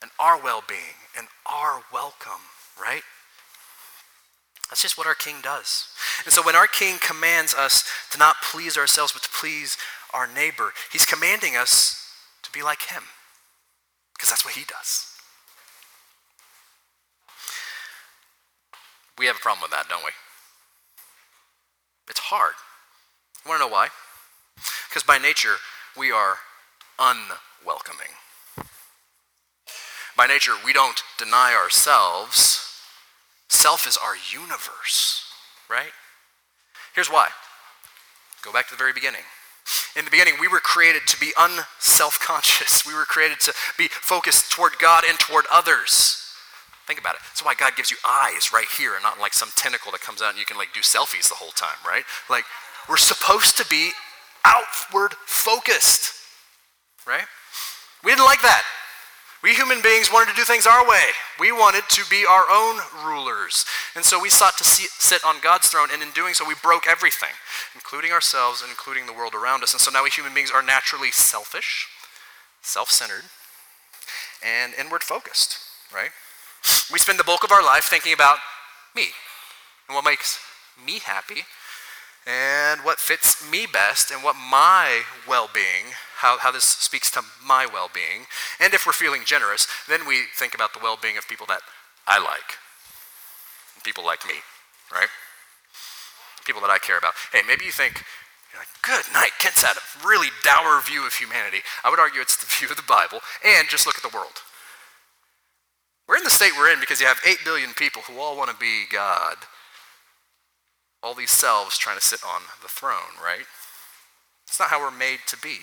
and 0.00 0.10
our 0.18 0.40
well 0.40 0.62
being 0.66 0.96
and 1.18 1.26
our 1.44 1.82
welcome, 1.92 2.40
right? 2.80 3.02
That's 4.70 4.82
just 4.82 4.96
what 4.96 5.08
our 5.08 5.16
king 5.16 5.36
does. 5.42 5.88
And 6.24 6.32
so 6.32 6.42
when 6.42 6.54
our 6.54 6.68
king 6.68 6.98
commands 7.04 7.54
us 7.54 7.84
to 8.12 8.18
not 8.18 8.36
please 8.40 8.78
ourselves, 8.78 9.12
but 9.12 9.22
to 9.22 9.28
please 9.28 9.76
our 10.14 10.28
neighbor, 10.28 10.72
he's 10.92 11.04
commanding 11.04 11.56
us 11.56 12.14
to 12.42 12.50
be 12.52 12.62
like 12.62 12.82
him, 12.82 13.02
because 14.14 14.30
that's 14.30 14.44
what 14.44 14.54
he 14.54 14.64
does. 14.64 15.06
We 19.18 19.26
have 19.26 19.36
a 19.36 19.40
problem 19.40 19.62
with 19.62 19.72
that, 19.72 19.88
don't 19.88 20.04
we? 20.04 20.12
It's 22.08 22.20
hard. 22.20 22.54
You 23.44 23.48
want 23.48 23.60
to 23.60 23.66
know 23.68 23.72
why? 23.72 23.88
Because 24.88 25.02
by 25.02 25.18
nature, 25.18 25.56
we 25.96 26.10
are 26.10 26.36
unwelcoming. 26.98 28.14
By 30.16 30.26
nature, 30.26 30.52
we 30.64 30.72
don't 30.72 31.02
deny 31.18 31.54
ourselves. 31.54 32.59
Self 33.50 33.86
is 33.86 33.98
our 33.98 34.14
universe, 34.32 35.24
right? 35.68 35.90
Here's 36.94 37.08
why. 37.10 37.28
Go 38.42 38.52
back 38.52 38.68
to 38.68 38.74
the 38.74 38.78
very 38.78 38.92
beginning. 38.92 39.22
In 39.96 40.04
the 40.04 40.10
beginning, 40.10 40.34
we 40.40 40.46
were 40.48 40.60
created 40.60 41.02
to 41.08 41.18
be 41.18 41.32
unself 41.36 42.18
conscious. 42.20 42.86
We 42.86 42.94
were 42.94 43.04
created 43.04 43.40
to 43.40 43.54
be 43.76 43.88
focused 43.88 44.52
toward 44.52 44.78
God 44.78 45.02
and 45.06 45.18
toward 45.18 45.46
others. 45.52 46.24
Think 46.86 47.00
about 47.00 47.16
it. 47.16 47.22
That's 47.26 47.44
why 47.44 47.54
God 47.54 47.74
gives 47.76 47.90
you 47.90 47.96
eyes 48.08 48.50
right 48.52 48.66
here 48.78 48.94
and 48.94 49.02
not 49.02 49.18
like 49.20 49.34
some 49.34 49.50
tentacle 49.56 49.92
that 49.92 50.00
comes 50.00 50.22
out 50.22 50.30
and 50.30 50.38
you 50.38 50.46
can 50.46 50.56
like 50.56 50.72
do 50.72 50.80
selfies 50.80 51.28
the 51.28 51.34
whole 51.34 51.52
time, 51.52 51.78
right? 51.86 52.04
Like 52.28 52.44
we're 52.88 52.96
supposed 52.96 53.56
to 53.58 53.66
be 53.68 53.90
outward 54.44 55.14
focused, 55.26 56.14
right? 57.06 57.26
We 58.04 58.12
didn't 58.12 58.24
like 58.24 58.42
that. 58.42 58.62
We 59.42 59.54
human 59.54 59.80
beings 59.80 60.12
wanted 60.12 60.30
to 60.30 60.36
do 60.36 60.44
things 60.44 60.66
our 60.66 60.86
way. 60.86 61.16
We 61.38 61.50
wanted 61.50 61.84
to 61.88 62.04
be 62.10 62.26
our 62.28 62.44
own 62.50 62.80
rulers. 63.04 63.64
And 63.94 64.04
so 64.04 64.20
we 64.20 64.28
sought 64.28 64.58
to 64.58 64.64
see, 64.64 64.88
sit 64.98 65.24
on 65.24 65.40
God's 65.40 65.68
throne, 65.68 65.88
and 65.90 66.02
in 66.02 66.10
doing 66.10 66.34
so, 66.34 66.46
we 66.46 66.54
broke 66.62 66.86
everything, 66.86 67.32
including 67.74 68.12
ourselves 68.12 68.60
and 68.60 68.68
including 68.68 69.06
the 69.06 69.14
world 69.14 69.34
around 69.34 69.62
us. 69.62 69.72
And 69.72 69.80
so 69.80 69.90
now 69.90 70.04
we 70.04 70.10
human 70.10 70.34
beings 70.34 70.50
are 70.50 70.62
naturally 70.62 71.10
selfish, 71.10 71.88
self 72.60 72.90
centered, 72.90 73.24
and 74.44 74.74
inward 74.74 75.02
focused, 75.02 75.56
right? 75.92 76.10
We 76.92 76.98
spend 76.98 77.18
the 77.18 77.24
bulk 77.24 77.42
of 77.42 77.52
our 77.52 77.64
life 77.64 77.84
thinking 77.84 78.12
about 78.12 78.38
me 78.94 79.08
and 79.88 79.94
what 79.94 80.04
makes 80.04 80.38
me 80.84 80.98
happy 80.98 81.44
and 82.26 82.80
what 82.82 82.98
fits 82.98 83.48
me 83.50 83.66
best 83.66 84.10
and 84.10 84.22
what 84.22 84.36
my 84.36 85.02
well 85.26 85.48
being, 85.52 85.94
how, 86.20 86.38
how 86.38 86.52
this 86.52 86.64
speaks 86.64 87.10
to 87.12 87.22
my 87.44 87.66
well 87.66 87.88
being. 87.92 88.26
And 88.60 88.74
if 88.74 88.84
we're 88.84 88.92
feeling 88.92 89.22
generous, 89.24 89.66
then 89.88 90.06
we 90.06 90.24
think 90.36 90.54
about 90.54 90.74
the 90.74 90.80
well 90.82 90.98
being 91.00 91.16
of 91.16 91.28
people 91.28 91.46
that 91.46 91.60
I 92.06 92.18
like, 92.18 92.60
people 93.84 94.04
like 94.04 94.26
me, 94.26 94.34
right? 94.92 95.08
People 96.44 96.60
that 96.62 96.70
I 96.70 96.78
care 96.78 96.98
about. 96.98 97.14
Hey, 97.32 97.40
maybe 97.46 97.64
you 97.64 97.72
think, 97.72 98.04
you're 98.52 98.60
like, 98.60 98.68
good 98.82 99.12
night, 99.14 99.30
Kent's 99.38 99.62
had 99.62 99.76
a 99.76 100.06
really 100.06 100.28
dour 100.44 100.80
view 100.82 101.06
of 101.06 101.14
humanity. 101.14 101.60
I 101.84 101.90
would 101.90 102.00
argue 102.00 102.20
it's 102.20 102.36
the 102.36 102.46
view 102.46 102.68
of 102.68 102.76
the 102.76 102.82
Bible, 102.88 103.20
and 103.44 103.68
just 103.68 103.86
look 103.86 103.96
at 103.96 104.02
the 104.02 104.14
world. 104.14 104.44
We're 106.08 106.16
in 106.16 106.24
the 106.24 106.30
state 106.30 106.52
we're 106.58 106.72
in 106.72 106.80
because 106.80 107.00
you 107.00 107.06
have 107.06 107.20
8 107.24 107.38
billion 107.44 107.72
people 107.72 108.02
who 108.02 108.18
all 108.18 108.36
want 108.36 108.50
to 108.50 108.56
be 108.56 108.84
God. 108.90 109.36
All 111.02 111.14
these 111.14 111.30
selves 111.30 111.78
trying 111.78 111.96
to 111.96 112.06
sit 112.06 112.20
on 112.26 112.42
the 112.60 112.68
throne, 112.68 113.16
right? 113.22 113.46
It's 114.46 114.58
not 114.58 114.68
how 114.68 114.80
we're 114.80 114.90
made 114.90 115.20
to 115.28 115.38
be. 115.38 115.60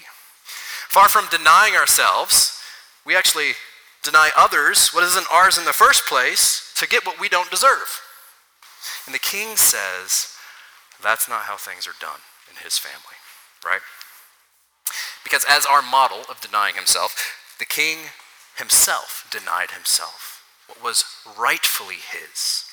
Far 0.97 1.09
from 1.09 1.27
denying 1.29 1.75
ourselves, 1.75 2.59
we 3.05 3.15
actually 3.15 3.51
deny 4.01 4.31
others 4.35 4.89
what 4.89 5.03
isn't 5.03 5.31
ours 5.31 5.55
in 5.55 5.63
the 5.63 5.71
first 5.71 6.07
place 6.07 6.73
to 6.75 6.87
get 6.87 7.05
what 7.05 7.19
we 7.19 7.29
don't 7.29 7.51
deserve. 7.51 8.01
And 9.05 9.13
the 9.13 9.19
king 9.19 9.57
says, 9.57 10.33
that's 11.03 11.29
not 11.29 11.41
how 11.41 11.55
things 11.55 11.85
are 11.85 11.93
done 12.01 12.21
in 12.49 12.63
his 12.63 12.79
family, 12.79 13.13
right? 13.63 13.81
Because 15.23 15.45
as 15.47 15.67
our 15.67 15.83
model 15.83 16.21
of 16.31 16.41
denying 16.41 16.73
himself, 16.73 17.15
the 17.59 17.65
king 17.65 18.09
himself 18.57 19.27
denied 19.29 19.69
himself 19.69 20.43
what 20.65 20.83
was 20.83 21.05
rightfully 21.37 21.97
his 22.11 22.65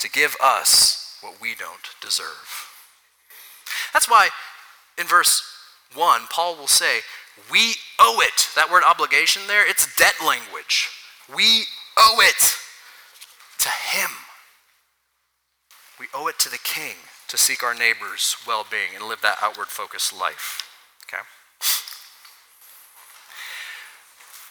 to 0.00 0.10
give 0.10 0.36
us 0.38 1.16
what 1.22 1.40
we 1.40 1.54
don't 1.54 1.94
deserve. 1.98 2.68
That's 3.94 4.10
why 4.10 4.28
in 4.98 5.06
verse 5.06 5.42
1, 5.94 6.22
Paul 6.30 6.56
will 6.56 6.66
say, 6.66 7.00
We 7.50 7.74
owe 8.00 8.20
it. 8.20 8.48
That 8.54 8.70
word 8.70 8.82
obligation 8.84 9.42
there, 9.46 9.68
it's 9.68 9.96
debt 9.96 10.14
language. 10.24 10.88
We 11.34 11.64
owe 11.98 12.18
it 12.20 12.56
to 13.60 13.68
him. 13.68 14.10
We 15.98 16.06
owe 16.14 16.26
it 16.28 16.38
to 16.40 16.50
the 16.50 16.58
king 16.58 16.96
to 17.28 17.36
seek 17.36 17.62
our 17.62 17.74
neighbor's 17.74 18.36
well 18.46 18.66
being 18.68 18.94
and 18.94 19.04
live 19.04 19.20
that 19.22 19.38
outward 19.40 19.68
focused 19.68 20.12
life. 20.12 20.68
Okay? 21.06 21.22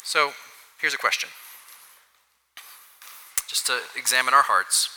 So, 0.03 0.31
here's 0.79 0.93
a 0.93 0.97
question. 0.97 1.29
Just 3.47 3.67
to 3.67 3.79
examine 3.95 4.33
our 4.33 4.43
hearts. 4.43 4.89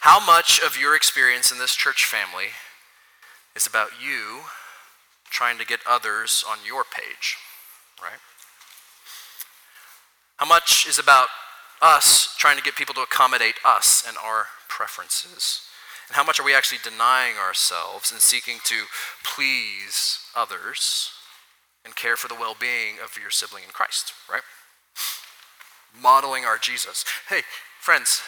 How 0.00 0.24
much 0.24 0.60
of 0.60 0.78
your 0.78 0.96
experience 0.96 1.52
in 1.52 1.58
this 1.58 1.74
church 1.74 2.04
family 2.04 2.46
is 3.54 3.66
about 3.66 3.90
you 4.02 4.42
trying 5.32 5.58
to 5.58 5.66
get 5.66 5.80
others 5.88 6.44
on 6.48 6.58
your 6.64 6.84
page, 6.84 7.38
right? 8.00 8.20
How 10.36 10.46
much 10.46 10.86
is 10.86 10.98
about 10.98 11.28
us 11.80 12.34
trying 12.38 12.58
to 12.58 12.62
get 12.62 12.76
people 12.76 12.94
to 12.94 13.00
accommodate 13.00 13.54
us 13.64 14.04
and 14.06 14.16
our 14.22 14.46
preferences? 14.68 15.62
And 16.08 16.16
how 16.16 16.24
much 16.24 16.38
are 16.38 16.44
we 16.44 16.54
actually 16.54 16.80
denying 16.84 17.36
ourselves 17.36 18.12
and 18.12 18.20
seeking 18.20 18.58
to 18.64 18.84
please 19.24 20.18
others 20.36 21.10
and 21.84 21.96
care 21.96 22.16
for 22.16 22.28
the 22.28 22.34
well 22.34 22.56
being 22.58 22.96
of 23.02 23.18
your 23.20 23.30
sibling 23.30 23.64
in 23.64 23.70
Christ, 23.70 24.12
right? 24.30 24.42
Modeling 25.98 26.44
our 26.44 26.58
Jesus. 26.58 27.04
Hey, 27.28 27.42
friends, 27.80 28.20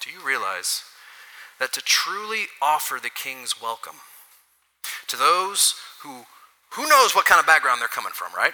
do 0.00 0.10
you 0.10 0.26
realize 0.26 0.82
that 1.60 1.72
to 1.74 1.80
truly 1.82 2.46
offer 2.60 2.98
the 3.00 3.10
king's 3.10 3.60
welcome 3.62 3.96
to 5.06 5.16
those 5.16 5.74
who 6.02 6.24
who 6.74 6.88
knows 6.88 7.14
what 7.14 7.26
kind 7.26 7.40
of 7.40 7.46
background 7.46 7.80
they're 7.80 7.88
coming 7.88 8.12
from, 8.12 8.32
right? 8.36 8.52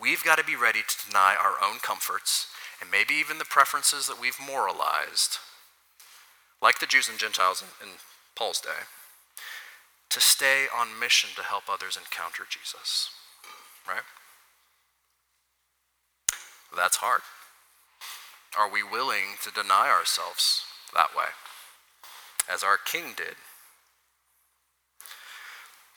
We've 0.00 0.24
got 0.24 0.38
to 0.38 0.44
be 0.44 0.56
ready 0.56 0.80
to 0.80 1.06
deny 1.06 1.36
our 1.38 1.56
own 1.62 1.78
comforts 1.80 2.46
and 2.80 2.90
maybe 2.90 3.14
even 3.14 3.36
the 3.38 3.44
preferences 3.44 4.06
that 4.06 4.18
we've 4.18 4.38
moralized, 4.40 5.36
like 6.62 6.78
the 6.78 6.86
Jews 6.86 7.08
and 7.08 7.18
Gentiles 7.18 7.62
in, 7.62 7.88
in 7.88 7.94
Paul's 8.34 8.60
day, 8.60 8.88
to 10.08 10.20
stay 10.20 10.64
on 10.74 10.98
mission 10.98 11.30
to 11.36 11.42
help 11.42 11.64
others 11.68 11.98
encounter 11.98 12.44
Jesus, 12.48 13.10
right? 13.86 14.02
That's 16.74 16.96
hard. 16.96 17.20
Are 18.58 18.70
we 18.70 18.82
willing 18.82 19.36
to 19.44 19.52
deny 19.52 19.90
ourselves 19.90 20.64
that 20.94 21.14
way, 21.14 21.26
as 22.52 22.62
our 22.62 22.78
king 22.78 23.12
did? 23.14 23.36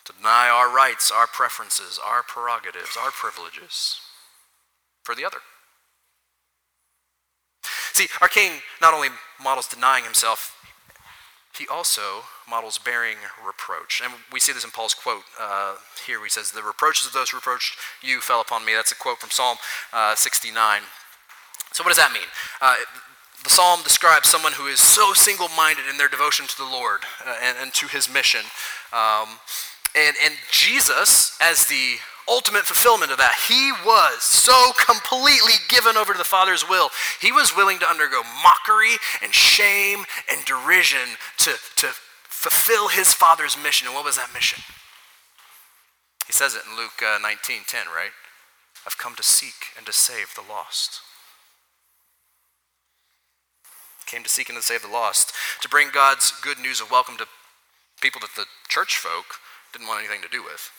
To 0.05 0.13
deny 0.13 0.49
our 0.49 0.73
rights, 0.73 1.11
our 1.11 1.27
preferences, 1.27 1.99
our 2.03 2.23
prerogatives, 2.23 2.97
our 2.99 3.11
privileges 3.11 3.99
for 5.03 5.15
the 5.15 5.25
other. 5.25 5.39
See, 7.93 8.07
our 8.21 8.27
king 8.27 8.61
not 8.81 8.93
only 8.93 9.09
models 9.41 9.67
denying 9.67 10.03
himself, 10.03 10.57
he 11.57 11.67
also 11.67 12.23
models 12.49 12.79
bearing 12.79 13.17
reproach. 13.45 14.01
And 14.03 14.13
we 14.31 14.39
see 14.39 14.51
this 14.51 14.63
in 14.63 14.71
Paul's 14.71 14.95
quote 14.95 15.23
uh, 15.39 15.75
here. 16.05 16.21
He 16.23 16.29
says, 16.29 16.51
The 16.51 16.63
reproaches 16.63 17.05
of 17.05 17.13
those 17.13 17.29
who 17.29 17.37
reproached 17.37 17.77
you 18.01 18.21
fell 18.21 18.41
upon 18.41 18.65
me. 18.65 18.73
That's 18.73 18.91
a 18.91 18.95
quote 18.95 19.19
from 19.19 19.29
Psalm 19.29 19.57
uh, 19.93 20.15
69. 20.15 20.81
So, 21.71 21.83
what 21.83 21.89
does 21.89 21.97
that 21.97 22.11
mean? 22.11 22.27
Uh, 22.59 22.75
the 23.43 23.49
psalm 23.49 23.81
describes 23.83 24.29
someone 24.29 24.53
who 24.53 24.67
is 24.67 24.79
so 24.79 25.13
single 25.13 25.49
minded 25.49 25.85
in 25.89 25.97
their 25.97 26.07
devotion 26.07 26.47
to 26.47 26.57
the 26.57 26.63
Lord 26.63 27.01
uh, 27.25 27.35
and, 27.43 27.57
and, 27.59 27.73
to 27.73 27.87
his 27.87 28.11
mission. 28.11 28.41
Um, 28.93 29.39
and, 29.95 30.15
and 30.23 30.33
Jesus, 30.51 31.37
as 31.41 31.65
the 31.65 31.97
ultimate 32.27 32.65
fulfillment 32.65 33.11
of 33.11 33.17
that, 33.17 33.35
he 33.47 33.71
was 33.85 34.23
so 34.23 34.71
completely 34.73 35.53
given 35.69 35.97
over 35.97 36.13
to 36.13 36.17
the 36.17 36.23
Father's 36.23 36.67
will. 36.67 36.89
He 37.21 37.31
was 37.31 37.55
willing 37.55 37.79
to 37.79 37.89
undergo 37.89 38.21
mockery 38.43 38.97
and 39.21 39.33
shame 39.33 40.05
and 40.29 40.43
derision 40.45 41.17
to, 41.39 41.51
to 41.77 41.87
fulfill 42.23 42.87
his 42.89 43.13
Father's 43.13 43.57
mission. 43.61 43.87
And 43.87 43.95
what 43.95 44.05
was 44.05 44.17
that 44.17 44.33
mission? 44.33 44.63
He 46.25 46.33
says 46.33 46.55
it 46.55 46.63
in 46.69 46.77
Luke 46.77 47.03
uh, 47.05 47.19
19 47.21 47.61
10, 47.67 47.85
right? 47.87 48.11
I've 48.85 48.97
come 48.97 49.15
to 49.15 49.23
seek 49.23 49.71
and 49.77 49.85
to 49.85 49.93
save 49.93 50.33
the 50.35 50.41
lost. 50.41 51.01
Came 54.05 54.23
to 54.23 54.29
seek 54.29 54.49
and 54.49 54.57
to 54.57 54.61
save 54.61 54.81
the 54.81 54.87
lost, 54.87 55.33
to 55.61 55.69
bring 55.69 55.89
God's 55.91 56.33
good 56.41 56.59
news 56.59 56.79
of 56.81 56.91
welcome 56.91 57.17
to 57.17 57.25
people 58.01 58.21
that 58.21 58.35
the 58.35 58.45
church 58.67 58.97
folk 58.97 59.39
didn't 59.73 59.87
want 59.87 59.99
anything 59.99 60.21
to 60.21 60.29
do 60.29 60.43
with. 60.43 60.71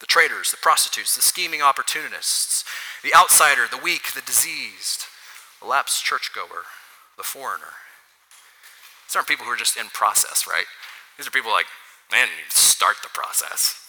The 0.00 0.06
traitors, 0.06 0.50
the 0.50 0.56
prostitutes, 0.56 1.14
the 1.14 1.22
scheming 1.22 1.62
opportunists, 1.62 2.64
the 3.02 3.14
outsider, 3.14 3.66
the 3.70 3.82
weak, 3.82 4.12
the 4.12 4.20
diseased, 4.20 5.04
the 5.60 5.68
lapsed 5.68 6.04
churchgoer, 6.04 6.66
the 7.16 7.22
foreigner. 7.22 7.78
These 9.06 9.16
aren't 9.16 9.28
people 9.28 9.46
who 9.46 9.52
are 9.52 9.56
just 9.56 9.76
in 9.76 9.86
process, 9.86 10.46
right? 10.48 10.66
These 11.16 11.26
are 11.26 11.30
people 11.30 11.50
like, 11.50 11.66
man, 12.10 12.28
you 12.28 12.44
start 12.48 12.96
the 13.02 13.08
process. 13.08 13.86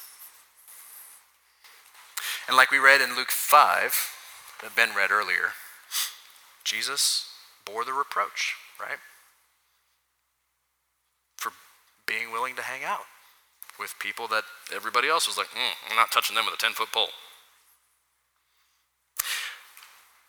And 2.47 2.55
like 2.55 2.71
we 2.71 2.77
read 2.77 3.01
in 3.01 3.15
Luke 3.15 3.31
5, 3.31 3.95
that 4.61 4.75
Ben 4.75 4.95
read 4.95 5.11
earlier, 5.11 5.53
Jesus 6.63 7.29
bore 7.65 7.85
the 7.85 7.93
reproach, 7.93 8.55
right? 8.79 8.99
For 11.37 11.51
being 12.05 12.31
willing 12.31 12.55
to 12.55 12.61
hang 12.61 12.83
out 12.83 13.05
with 13.79 13.93
people 13.99 14.27
that 14.27 14.43
everybody 14.73 15.07
else 15.07 15.27
was 15.27 15.37
like, 15.37 15.47
mm, 15.47 15.73
I'm 15.89 15.95
not 15.95 16.11
touching 16.11 16.35
them 16.35 16.45
with 16.45 16.55
a 16.55 16.57
10 16.57 16.73
foot 16.73 16.91
pole. 16.91 17.09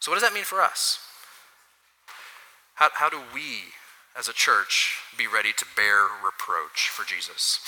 So, 0.00 0.10
what 0.10 0.16
does 0.16 0.28
that 0.28 0.34
mean 0.34 0.44
for 0.44 0.60
us? 0.60 0.98
How, 2.74 2.88
how 2.94 3.08
do 3.08 3.20
we, 3.32 3.70
as 4.18 4.28
a 4.28 4.32
church, 4.32 4.98
be 5.16 5.26
ready 5.26 5.52
to 5.56 5.64
bear 5.76 6.04
reproach 6.24 6.88
for 6.88 7.04
Jesus? 7.04 7.60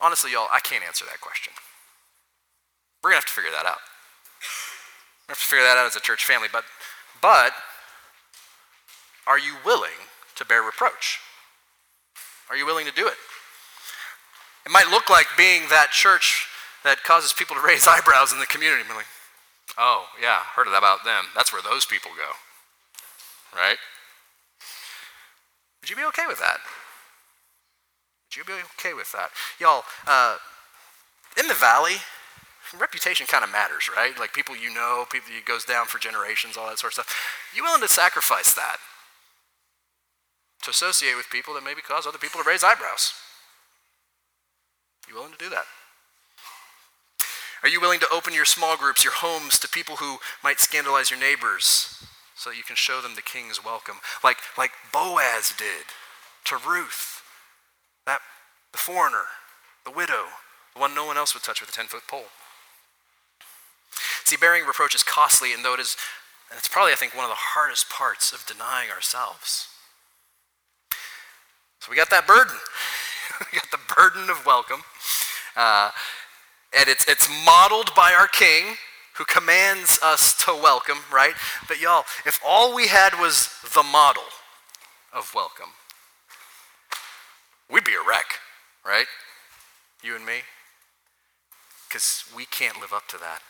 Honestly, 0.00 0.32
y'all, 0.32 0.48
I 0.52 0.60
can't 0.60 0.84
answer 0.84 1.04
that 1.06 1.20
question. 1.20 1.52
We're 3.02 3.10
going 3.10 3.20
to 3.20 3.26
have 3.26 3.34
to 3.34 3.40
figure 3.40 3.50
that 3.50 3.66
out. 3.66 3.82
We 5.26 5.32
have 5.32 5.38
to 5.38 5.44
figure 5.44 5.64
that 5.64 5.78
out 5.78 5.86
as 5.86 5.96
a 5.96 6.00
church 6.00 6.24
family. 6.24 6.48
But, 6.52 6.64
but, 7.20 7.52
are 9.26 9.38
you 9.38 9.54
willing 9.64 10.08
to 10.36 10.44
bear 10.44 10.62
reproach? 10.62 11.18
Are 12.50 12.56
you 12.56 12.66
willing 12.66 12.86
to 12.86 12.92
do 12.92 13.08
it? 13.08 13.16
It 14.64 14.72
might 14.72 14.88
look 14.88 15.10
like 15.10 15.26
being 15.36 15.68
that 15.68 15.90
church 15.90 16.48
that 16.84 17.02
causes 17.04 17.32
people 17.32 17.56
to 17.56 17.62
raise 17.62 17.86
eyebrows 17.88 18.32
in 18.32 18.40
the 18.40 18.46
community. 18.46 18.82
Like, 18.94 19.06
oh, 19.78 20.06
yeah, 20.20 20.40
heard 20.54 20.68
about 20.68 21.04
them. 21.04 21.24
That's 21.34 21.52
where 21.52 21.62
those 21.62 21.84
people 21.84 22.10
go. 22.16 22.32
Right? 23.58 23.76
Would 25.80 25.90
you 25.90 25.96
be 25.96 26.04
okay 26.04 26.26
with 26.26 26.38
that? 26.38 26.58
Would 28.26 28.36
you 28.36 28.44
be 28.44 28.52
okay 28.78 28.94
with 28.94 29.12
that? 29.12 29.30
Y'all, 29.60 29.84
uh, 30.06 30.36
in 31.38 31.46
the 31.46 31.54
valley, 31.54 31.96
reputation 32.78 33.26
kind 33.26 33.44
of 33.44 33.50
matters, 33.50 33.90
right? 33.94 34.18
Like 34.18 34.32
people 34.32 34.56
you 34.56 34.72
know, 34.72 35.04
people 35.10 35.30
it 35.36 35.44
goes 35.44 35.64
down 35.64 35.86
for 35.86 35.98
generations, 35.98 36.56
all 36.56 36.68
that 36.68 36.78
sort 36.78 36.92
of 36.92 37.04
stuff. 37.04 37.50
You 37.54 37.62
willing 37.62 37.82
to 37.82 37.88
sacrifice 37.88 38.52
that 38.54 38.78
to 40.62 40.70
associate 40.70 41.16
with 41.16 41.28
people 41.30 41.54
that 41.54 41.62
maybe 41.62 41.82
cause 41.82 42.06
other 42.06 42.18
people 42.18 42.42
to 42.42 42.48
raise 42.48 42.64
eyebrows? 42.64 43.12
You 45.08 45.14
willing 45.14 45.32
to 45.32 45.38
do 45.38 45.50
that? 45.50 45.64
Are 47.62 47.68
you 47.68 47.80
willing 47.80 48.00
to 48.00 48.08
open 48.12 48.34
your 48.34 48.44
small 48.44 48.76
groups, 48.76 49.04
your 49.04 49.14
homes 49.14 49.58
to 49.58 49.68
people 49.68 49.96
who 49.96 50.18
might 50.42 50.60
scandalize 50.60 51.10
your 51.10 51.18
neighbors 51.18 52.04
so 52.36 52.50
you 52.50 52.62
can 52.62 52.76
show 52.76 53.00
them 53.00 53.14
the 53.14 53.22
king's 53.22 53.64
welcome? 53.64 53.96
Like, 54.22 54.36
like 54.58 54.72
Boaz 54.92 55.54
did 55.56 55.86
to 56.44 56.56
Ruth, 56.56 57.22
that 58.06 58.20
the 58.72 58.78
foreigner, 58.78 59.24
the 59.84 59.90
widow, 59.90 60.24
the 60.74 60.80
one 60.80 60.94
no 60.94 61.06
one 61.06 61.16
else 61.16 61.32
would 61.32 61.42
touch 61.42 61.60
with 61.60 61.70
a 61.70 61.72
10 61.72 61.86
foot 61.86 62.02
pole. 62.06 62.26
See, 64.24 64.36
bearing 64.36 64.66
reproach 64.66 64.94
is 64.94 65.02
costly, 65.02 65.54
and 65.54 65.64
though 65.64 65.74
it 65.74 65.80
is, 65.80 65.96
and 66.50 66.58
it's 66.58 66.68
probably, 66.68 66.92
I 66.92 66.96
think, 66.96 67.14
one 67.14 67.24
of 67.24 67.30
the 67.30 67.54
hardest 67.54 67.88
parts 67.88 68.32
of 68.32 68.44
denying 68.46 68.90
ourselves. 68.90 69.68
So 71.80 71.90
we 71.90 71.96
got 71.96 72.10
that 72.10 72.26
burden. 72.26 72.56
we 73.52 73.58
got 73.58 73.70
the 73.70 73.94
burden 73.94 74.28
of 74.28 74.44
welcome. 74.44 74.82
Uh, 75.56 75.90
and 76.76 76.88
it's, 76.88 77.06
it's 77.08 77.28
modeled 77.44 77.94
by 77.94 78.12
our 78.12 78.28
King 78.28 78.76
who 79.16 79.24
commands 79.24 79.98
us 80.02 80.34
to 80.44 80.52
welcome, 80.52 80.98
right? 81.12 81.34
But 81.68 81.80
y'all, 81.80 82.04
if 82.26 82.40
all 82.44 82.74
we 82.74 82.88
had 82.88 83.14
was 83.20 83.48
the 83.74 83.82
model 83.82 84.24
of 85.12 85.32
welcome, 85.34 85.70
we'd 87.70 87.84
be 87.84 87.94
a 87.94 88.08
wreck, 88.08 88.40
right? 88.84 89.06
You 90.02 90.16
and 90.16 90.26
me? 90.26 90.42
Because 91.88 92.24
we 92.36 92.44
can't 92.44 92.80
live 92.80 92.92
up 92.92 93.06
to 93.08 93.18
that. 93.18 93.40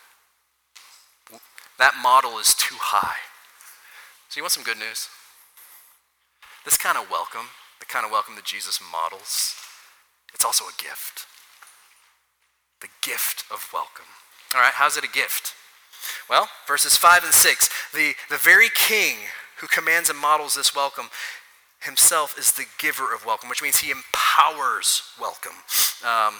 That 1.79 1.95
model 2.01 2.37
is 2.37 2.53
too 2.53 2.75
high. 2.79 3.17
So, 4.29 4.37
you 4.37 4.43
want 4.43 4.53
some 4.53 4.63
good 4.63 4.77
news? 4.77 5.09
This 6.63 6.77
kind 6.77 6.97
of 6.97 7.09
welcome, 7.09 7.47
the 7.79 7.85
kind 7.85 8.05
of 8.05 8.11
welcome 8.11 8.35
that 8.35 8.45
Jesus 8.45 8.79
models, 8.79 9.55
it's 10.33 10.45
also 10.45 10.65
a 10.65 10.81
gift. 10.81 11.25
The 12.81 12.87
gift 13.01 13.43
of 13.51 13.69
welcome. 13.73 14.05
All 14.53 14.61
right, 14.61 14.73
how's 14.73 14.97
it 14.97 15.03
a 15.03 15.09
gift? 15.09 15.53
Well, 16.29 16.49
verses 16.67 16.97
5 16.97 17.23
and 17.23 17.33
6 17.33 17.69
the, 17.93 18.13
the 18.29 18.37
very 18.37 18.69
king 18.73 19.15
who 19.59 19.67
commands 19.67 20.09
and 20.09 20.19
models 20.19 20.55
this 20.55 20.75
welcome 20.75 21.09
himself 21.79 22.37
is 22.37 22.51
the 22.51 22.65
giver 22.77 23.13
of 23.13 23.25
welcome, 23.25 23.49
which 23.49 23.61
means 23.61 23.77
he 23.77 23.91
empowers 23.91 25.03
welcome. 25.19 25.55
Um, 26.03 26.35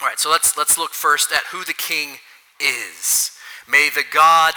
all 0.00 0.06
right, 0.06 0.18
so 0.18 0.30
let's, 0.30 0.56
let's 0.56 0.78
look 0.78 0.92
first 0.92 1.32
at 1.32 1.42
who 1.50 1.64
the 1.64 1.74
king 1.74 2.18
is. 2.60 3.32
May 3.68 3.90
the 3.94 4.04
God 4.10 4.54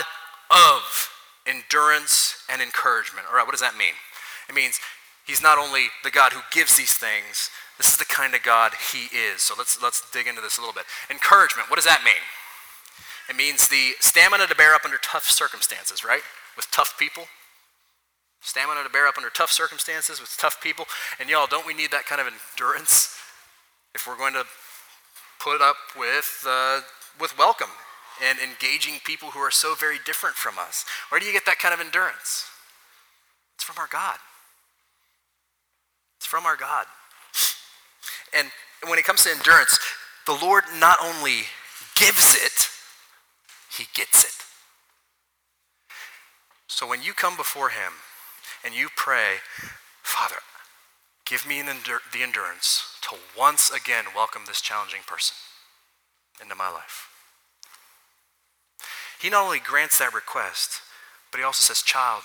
of 0.49 1.09
endurance 1.45 2.43
and 2.49 2.61
encouragement. 2.61 3.25
All 3.29 3.35
right, 3.35 3.45
what 3.45 3.51
does 3.51 3.61
that 3.61 3.77
mean? 3.77 3.93
It 4.47 4.55
means 4.55 4.79
he's 5.25 5.41
not 5.41 5.57
only 5.57 5.87
the 6.03 6.11
God 6.11 6.33
who 6.33 6.41
gives 6.51 6.77
these 6.77 6.93
things, 6.93 7.49
this 7.81 7.93
is 7.93 7.97
the 7.97 8.05
kind 8.05 8.35
of 8.35 8.43
God 8.43 8.73
he 8.93 9.09
is. 9.09 9.41
So 9.41 9.55
let's, 9.57 9.81
let's 9.81 10.05
dig 10.11 10.27
into 10.27 10.39
this 10.39 10.59
a 10.59 10.61
little 10.61 10.73
bit. 10.73 10.85
Encouragement, 11.09 11.67
what 11.67 11.77
does 11.77 11.89
that 11.89 12.05
mean? 12.05 12.21
It 13.27 13.35
means 13.35 13.69
the 13.69 13.93
stamina 13.99 14.45
to 14.45 14.53
bear 14.53 14.75
up 14.75 14.85
under 14.85 14.99
tough 15.01 15.25
circumstances, 15.25 16.05
right? 16.05 16.21
With 16.55 16.69
tough 16.69 16.93
people. 16.99 17.23
Stamina 18.41 18.83
to 18.83 18.89
bear 18.89 19.07
up 19.07 19.17
under 19.17 19.31
tough 19.31 19.49
circumstances 19.49 20.21
with 20.21 20.37
tough 20.37 20.61
people. 20.61 20.85
And 21.19 21.27
y'all, 21.27 21.47
don't 21.49 21.65
we 21.65 21.73
need 21.73 21.89
that 21.89 22.05
kind 22.05 22.21
of 22.21 22.27
endurance 22.27 23.17
if 23.95 24.05
we're 24.05 24.17
going 24.17 24.33
to 24.33 24.45
put 25.39 25.59
up 25.59 25.77
with, 25.97 26.45
uh, 26.47 26.81
with 27.19 27.35
welcome 27.35 27.73
and 28.23 28.37
engaging 28.37 29.01
people 29.03 29.31
who 29.31 29.39
are 29.39 29.49
so 29.49 29.73
very 29.73 29.97
different 30.05 30.35
from 30.35 30.59
us? 30.59 30.85
Where 31.09 31.19
do 31.19 31.25
you 31.25 31.33
get 31.33 31.47
that 31.47 31.57
kind 31.57 31.73
of 31.73 31.79
endurance? 31.79 32.45
It's 33.55 33.63
from 33.63 33.79
our 33.79 33.89
God. 33.91 34.17
It's 36.17 36.27
from 36.27 36.45
our 36.45 36.55
God. 36.55 36.85
And 38.35 38.49
when 38.87 38.99
it 38.99 39.05
comes 39.05 39.23
to 39.23 39.31
endurance, 39.31 39.77
the 40.25 40.33
Lord 40.33 40.63
not 40.77 40.97
only 41.01 41.43
gives 41.95 42.35
it, 42.35 42.67
he 43.77 43.85
gets 43.93 44.23
it. 44.23 44.45
So 46.67 46.87
when 46.87 47.03
you 47.03 47.13
come 47.13 47.37
before 47.37 47.69
him 47.69 47.93
and 48.63 48.73
you 48.73 48.89
pray, 48.95 49.37
Father, 50.01 50.37
give 51.25 51.47
me 51.47 51.61
the 51.61 52.23
endurance 52.23 52.97
to 53.03 53.15
once 53.37 53.69
again 53.69 54.05
welcome 54.15 54.43
this 54.47 54.61
challenging 54.61 55.01
person 55.05 55.35
into 56.41 56.55
my 56.55 56.69
life. 56.69 57.07
He 59.21 59.29
not 59.29 59.43
only 59.43 59.59
grants 59.59 59.99
that 59.99 60.13
request, 60.13 60.81
but 61.31 61.37
he 61.37 61.43
also 61.43 61.61
says, 61.61 61.83
Child, 61.83 62.23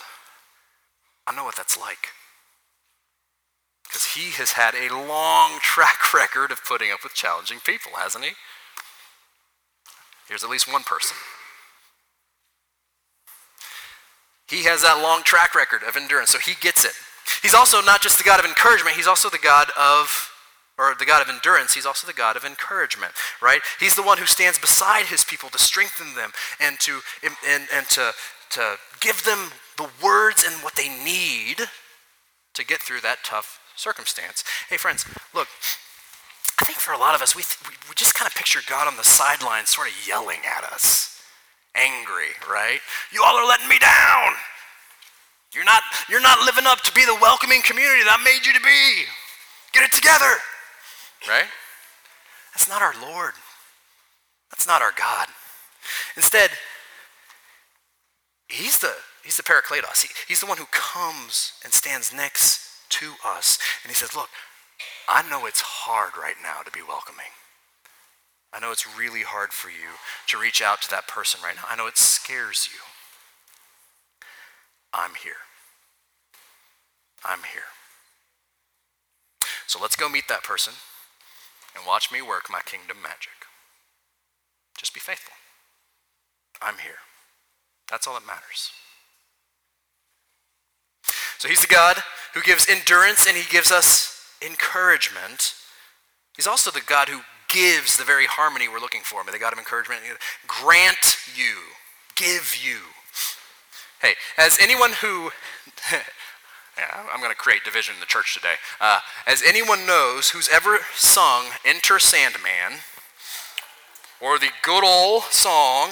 I 1.26 1.34
know 1.34 1.44
what 1.44 1.56
that's 1.56 1.78
like. 1.78 2.08
Because 3.96 4.12
he 4.12 4.32
has 4.32 4.52
had 4.52 4.74
a 4.74 4.94
long 4.94 5.59
track 5.62 6.12
record 6.12 6.50
of 6.50 6.62
putting 6.62 6.92
up 6.92 7.02
with 7.02 7.14
challenging 7.14 7.61
people, 7.64 7.92
hasn't 7.96 8.24
he? 8.24 8.32
Here's 10.28 10.44
at 10.44 10.50
least 10.50 10.70
one 10.70 10.82
person. 10.82 11.16
He 14.50 14.64
has 14.64 14.82
that 14.82 15.00
long 15.02 15.22
track 15.22 15.54
record 15.54 15.82
of 15.82 15.96
endurance, 15.96 16.28
so 16.28 16.38
he 16.38 16.52
gets 16.61 16.85
it. 16.85 16.92
He's 17.40 17.54
also 17.54 17.80
not 17.80 18.02
just 18.02 18.18
the 18.18 18.24
God 18.24 18.38
of 18.38 18.44
encouragement, 18.44 18.96
he's 18.96 19.06
also 19.06 19.30
the 19.30 19.38
God 19.38 19.68
of 19.78 20.30
or 20.76 20.94
the 20.98 21.06
God 21.06 21.22
of 21.22 21.30
endurance, 21.30 21.72
he's 21.72 21.87
also 21.87 22.06
the 22.06 22.12
God 22.12 22.37
of 22.37 22.44
encouragement, 22.44 23.12
right? 23.40 23.62
He's 23.80 23.94
the 23.94 24.02
one 24.02 24.18
who 24.18 24.26
stands 24.26 24.59
beside 24.59 25.06
his 25.06 25.24
people 25.24 25.48
to 25.48 25.59
strengthen 25.59 26.14
them 26.14 26.32
and 26.61 26.78
to 26.80 27.00
and, 27.24 27.66
and 27.72 27.87
to, 27.88 28.12
to 28.50 28.76
give 29.00 29.24
them 29.24 29.52
the 29.78 29.88
words 30.04 30.44
and 30.46 30.62
what 30.62 30.76
they 30.76 30.90
need 30.90 31.62
to 32.52 32.64
get 32.64 32.82
through 32.82 33.00
that 33.00 33.24
tough 33.24 33.59
circumstance. 33.76 34.44
Hey 34.68 34.76
friends, 34.76 35.04
look, 35.34 35.48
I 36.60 36.64
think 36.64 36.78
for 36.78 36.92
a 36.92 36.98
lot 36.98 37.14
of 37.14 37.22
us, 37.22 37.36
we, 37.36 37.42
we, 37.68 37.76
we 37.88 37.94
just 37.94 38.14
kind 38.14 38.28
of 38.28 38.34
picture 38.34 38.60
God 38.66 38.88
on 38.88 38.96
the 38.96 39.04
sidelines 39.04 39.70
sort 39.70 39.88
of 39.88 39.94
yelling 40.06 40.40
at 40.44 40.64
us 40.64 41.20
angry, 41.74 42.32
right? 42.48 42.80
You 43.12 43.22
all 43.22 43.36
are 43.36 43.46
letting 43.46 43.68
me 43.68 43.78
down. 43.78 44.32
You're 45.54 45.64
not, 45.64 45.82
you're 46.08 46.22
not 46.22 46.40
living 46.44 46.64
up 46.66 46.80
to 46.82 46.92
be 46.92 47.04
the 47.04 47.16
welcoming 47.20 47.62
community 47.62 48.02
that 48.04 48.18
I 48.18 48.24
made 48.24 48.46
you 48.46 48.52
to 48.52 48.60
be. 48.60 49.04
Get 49.72 49.84
it 49.84 49.92
together, 49.92 50.40
right? 51.28 51.46
That's 52.54 52.68
not 52.68 52.82
our 52.82 52.94
Lord. 53.00 53.34
That's 54.50 54.66
not 54.66 54.80
our 54.80 54.92
God. 54.96 55.28
Instead, 56.16 56.50
He's 58.48 58.78
the, 58.78 58.92
he's 59.24 59.36
the 59.36 59.42
Parakletos. 59.42 60.02
He, 60.02 60.08
he's 60.28 60.40
the 60.40 60.46
one 60.46 60.58
who 60.58 60.66
comes 60.70 61.52
and 61.64 61.72
stands 61.72 62.14
next 62.14 62.65
to 63.00 63.14
us. 63.24 63.59
And 63.82 63.90
He 63.90 63.94
says, 63.94 64.14
Look, 64.14 64.28
I 65.09 65.28
know 65.28 65.46
it's 65.46 65.61
hard 65.61 66.16
right 66.16 66.37
now 66.42 66.62
to 66.62 66.70
be 66.70 66.80
welcoming. 66.87 67.32
I 68.52 68.61
know 68.61 68.72
it's 68.72 68.87
really 68.98 69.22
hard 69.22 69.52
for 69.52 69.68
you 69.68 70.00
to 70.28 70.38
reach 70.38 70.62
out 70.62 70.80
to 70.82 70.90
that 70.90 71.09
person 71.09 71.40
right 71.42 71.56
now. 71.56 71.64
I 71.68 71.76
know 71.76 71.87
it 71.87 71.98
scares 71.98 72.68
you. 72.72 72.80
I'm 74.94 75.14
here. 75.22 75.44
I'm 77.24 77.40
here. 77.52 77.68
So 79.66 79.78
let's 79.80 79.96
go 79.96 80.09
meet 80.09 80.28
that 80.28 80.42
person 80.42 80.74
and 81.76 81.87
watch 81.87 82.11
me 82.11 82.22
work 82.22 82.44
my 82.50 82.61
kingdom 82.64 82.98
magic. 83.02 83.44
Just 84.78 84.94
be 84.94 85.00
faithful. 85.00 85.35
I'm 86.62 86.78
here. 86.78 87.04
That's 87.90 88.06
all 88.06 88.14
that 88.14 88.26
matters. 88.26 88.70
So 91.46 91.50
he's 91.50 91.61
the 91.61 91.72
God 91.72 91.98
who 92.35 92.42
gives 92.42 92.68
endurance 92.68 93.24
and 93.24 93.37
he 93.37 93.48
gives 93.48 93.70
us 93.70 94.20
encouragement. 94.44 95.54
He's 96.35 96.48
also 96.48 96.72
the 96.72 96.80
God 96.85 97.09
who 97.09 97.20
gives 97.48 97.96
the 97.96 98.02
very 98.02 98.26
harmony 98.26 98.66
we're 98.66 98.80
looking 98.80 99.02
for. 99.04 99.22
May 99.22 99.30
the 99.30 99.38
God 99.38 99.52
of 99.52 99.59
encouragement 99.61 100.00
grant 100.48 101.18
you, 101.37 101.54
give 102.16 102.56
you. 102.61 102.78
Hey, 104.02 104.14
as 104.37 104.59
anyone 104.61 104.90
who, 105.00 105.30
yeah, 106.76 107.06
I'm 107.14 107.20
going 107.20 107.30
to 107.30 107.37
create 107.37 107.62
division 107.62 107.94
in 107.94 108.00
the 108.00 108.06
church 108.06 108.35
today. 108.35 108.54
Uh, 108.80 108.98
as 109.24 109.40
anyone 109.46 109.87
knows 109.87 110.30
who's 110.30 110.48
ever 110.48 110.80
sung 110.94 111.44
Enter 111.64 112.00
Sandman, 112.00 112.80
or 114.20 114.40
the 114.40 114.50
good 114.64 114.82
old 114.82 115.22
song, 115.30 115.90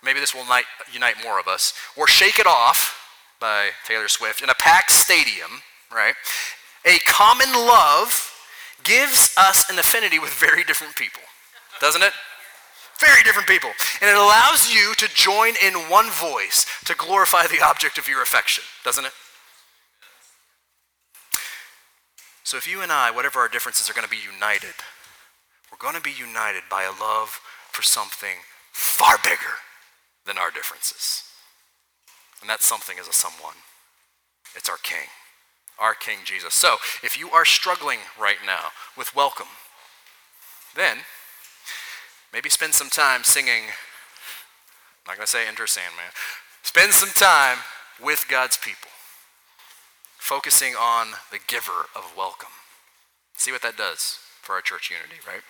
maybe 0.00 0.20
this 0.20 0.32
will 0.32 0.42
unite, 0.42 0.66
unite 0.92 1.16
more 1.20 1.40
of 1.40 1.48
us, 1.48 1.74
or 1.96 2.06
Shake 2.06 2.38
It 2.38 2.46
Off 2.46 2.99
by 3.40 3.70
Taylor 3.86 4.08
Swift 4.08 4.42
in 4.42 4.50
a 4.50 4.54
packed 4.54 4.92
stadium, 4.92 5.62
right? 5.92 6.14
A 6.84 6.98
common 7.08 7.52
love 7.52 8.32
gives 8.84 9.34
us 9.36 9.68
an 9.70 9.78
affinity 9.78 10.18
with 10.18 10.30
very 10.30 10.64
different 10.64 10.96
people, 10.96 11.22
doesn't 11.80 12.02
it? 12.02 12.12
Very 13.00 13.22
different 13.22 13.48
people. 13.48 13.70
And 14.00 14.10
it 14.10 14.16
allows 14.16 14.72
you 14.72 14.94
to 14.96 15.08
join 15.14 15.54
in 15.64 15.72
one 15.90 16.10
voice 16.10 16.66
to 16.84 16.94
glorify 16.94 17.46
the 17.46 17.64
object 17.64 17.98
of 17.98 18.08
your 18.08 18.22
affection, 18.22 18.64
doesn't 18.84 19.04
it? 19.04 19.12
So 22.44 22.56
if 22.56 22.66
you 22.66 22.82
and 22.82 22.92
I, 22.92 23.10
whatever 23.10 23.38
our 23.38 23.48
differences, 23.48 23.88
are 23.88 23.94
going 23.94 24.04
to 24.04 24.10
be 24.10 24.18
united, 24.18 24.74
we're 25.70 25.78
going 25.78 25.94
to 25.94 26.00
be 26.00 26.12
united 26.12 26.62
by 26.70 26.82
a 26.82 26.90
love 26.90 27.40
for 27.70 27.82
something 27.82 28.42
far 28.72 29.16
bigger 29.22 29.62
than 30.26 30.36
our 30.36 30.50
differences. 30.50 31.29
And 32.40 32.48
that 32.48 32.62
something 32.62 32.96
is 32.98 33.08
a 33.08 33.12
someone. 33.12 33.56
It's 34.54 34.68
our 34.68 34.78
King 34.78 35.08
our 35.80 35.94
King 35.94 36.18
Jesus. 36.24 36.54
So, 36.54 36.76
if 37.02 37.18
you 37.18 37.30
are 37.30 37.44
struggling 37.44 38.00
right 38.20 38.36
now 38.44 38.68
with 38.96 39.16
welcome, 39.16 39.48
then 40.76 40.98
maybe 42.32 42.50
spend 42.50 42.74
some 42.74 42.90
time 42.90 43.24
singing. 43.24 43.72
I'm 43.72 45.08
not 45.08 45.16
going 45.16 45.24
to 45.24 45.30
say 45.30 45.48
Enter 45.48 45.66
Sandman. 45.66 46.12
Spend 46.62 46.92
some 46.92 47.08
time 47.08 47.64
with 48.00 48.26
God's 48.28 48.58
people, 48.58 48.90
focusing 50.18 50.74
on 50.74 51.08
the 51.32 51.40
giver 51.48 51.88
of 51.96 52.12
welcome. 52.16 52.52
See 53.36 53.50
what 53.50 53.62
that 53.62 53.78
does 53.78 54.18
for 54.42 54.54
our 54.54 54.60
church 54.60 54.90
unity, 54.90 55.20
right? 55.26 55.40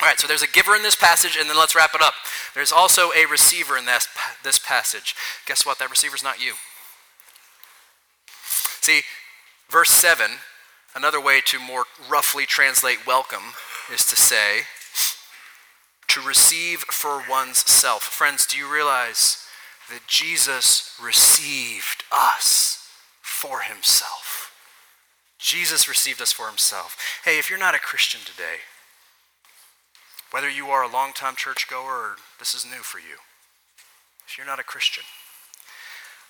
All 0.00 0.06
right, 0.06 0.18
so 0.18 0.28
there's 0.28 0.42
a 0.42 0.48
giver 0.48 0.76
in 0.76 0.82
this 0.82 0.94
passage, 0.94 1.36
and 1.38 1.50
then 1.50 1.58
let's 1.58 1.74
wrap 1.74 1.94
it 1.94 2.02
up. 2.02 2.14
There's 2.54 2.72
also 2.72 3.10
a 3.16 3.26
receiver 3.26 3.76
in 3.76 3.84
this, 3.84 4.06
this 4.44 4.58
passage. 4.58 5.14
Guess 5.46 5.66
what? 5.66 5.78
That 5.78 5.90
receiver's 5.90 6.22
not 6.22 6.42
you. 6.42 6.54
See, 8.80 9.02
verse 9.68 9.90
7, 9.90 10.30
another 10.94 11.20
way 11.20 11.40
to 11.46 11.58
more 11.58 11.84
roughly 12.08 12.46
translate 12.46 13.06
welcome 13.06 13.54
is 13.92 14.04
to 14.06 14.16
say, 14.16 14.62
to 16.08 16.20
receive 16.20 16.80
for 16.80 17.22
one's 17.28 17.58
self. 17.58 18.02
Friends, 18.02 18.46
do 18.46 18.56
you 18.56 18.72
realize 18.72 19.44
that 19.90 20.06
Jesus 20.06 20.96
received 21.02 22.04
us 22.12 22.88
for 23.20 23.60
himself. 23.60 24.52
Jesus 25.38 25.88
received 25.88 26.20
us 26.20 26.32
for 26.32 26.46
himself. 26.46 26.96
Hey, 27.24 27.38
if 27.38 27.48
you're 27.48 27.58
not 27.58 27.74
a 27.74 27.78
Christian 27.78 28.20
today, 28.24 28.66
whether 30.30 30.48
you 30.48 30.66
are 30.68 30.82
a 30.82 30.92
longtime 30.92 31.36
churchgoer 31.36 31.82
or 31.82 32.16
this 32.38 32.54
is 32.54 32.64
new 32.64 32.82
for 32.82 32.98
you, 32.98 33.16
if 34.26 34.36
you're 34.36 34.46
not 34.46 34.60
a 34.60 34.64
Christian, 34.64 35.04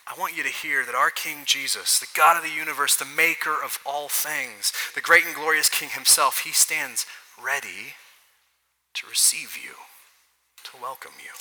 I 0.07 0.19
want 0.19 0.37
you 0.37 0.43
to 0.43 0.49
hear 0.49 0.87
that 0.87 0.95
our 0.95 1.11
King 1.11 1.39
Jesus, 1.45 1.99
the 1.99 2.07
God 2.15 2.37
of 2.37 2.43
the 2.43 2.57
universe, 2.57 2.97
the 2.97 3.05
maker 3.05 3.57
of 3.63 3.79
all 3.85 4.09
things, 4.09 4.73
the 4.95 5.03
great 5.03 5.27
and 5.27 5.35
glorious 5.35 5.69
King 5.69 5.91
himself, 5.91 6.45
he 6.45 6.53
stands 6.53 7.05
ready 7.43 7.95
to 8.95 9.07
receive 9.07 9.59
you, 9.63 9.75
to 10.65 10.71
welcome 10.81 11.13
you. 11.23 11.33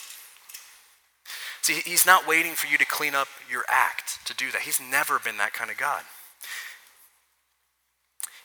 See, 1.62 1.82
he's 1.90 2.06
not 2.06 2.28
waiting 2.28 2.54
for 2.54 2.68
you 2.68 2.78
to 2.78 2.86
clean 2.86 3.16
up 3.16 3.28
your 3.50 3.64
act 3.70 4.26
to 4.26 4.34
do 4.34 4.52
that. 4.52 4.62
He's 4.62 4.82
never 4.82 5.20
been 5.20 5.38
that 5.38 5.54
kind 5.54 5.72
of 5.72 5.78
God. 5.78 6.04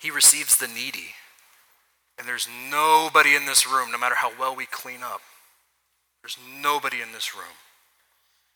He 0.01 0.11
receives 0.11 0.57
the 0.57 0.67
needy. 0.67 1.15
And 2.23 2.29
there's 2.29 2.49
nobody 2.71 3.35
in 3.35 3.47
this 3.47 3.67
room, 3.67 3.91
no 3.91 3.99
matter 3.99 4.15
how 4.15 4.31
well 4.39 4.55
we 4.55 4.65
clean 4.65 5.03
up, 5.03 5.23
there's 6.23 6.39
nobody 6.63 7.01
in 7.01 7.11
this 7.11 7.35
room 7.35 7.59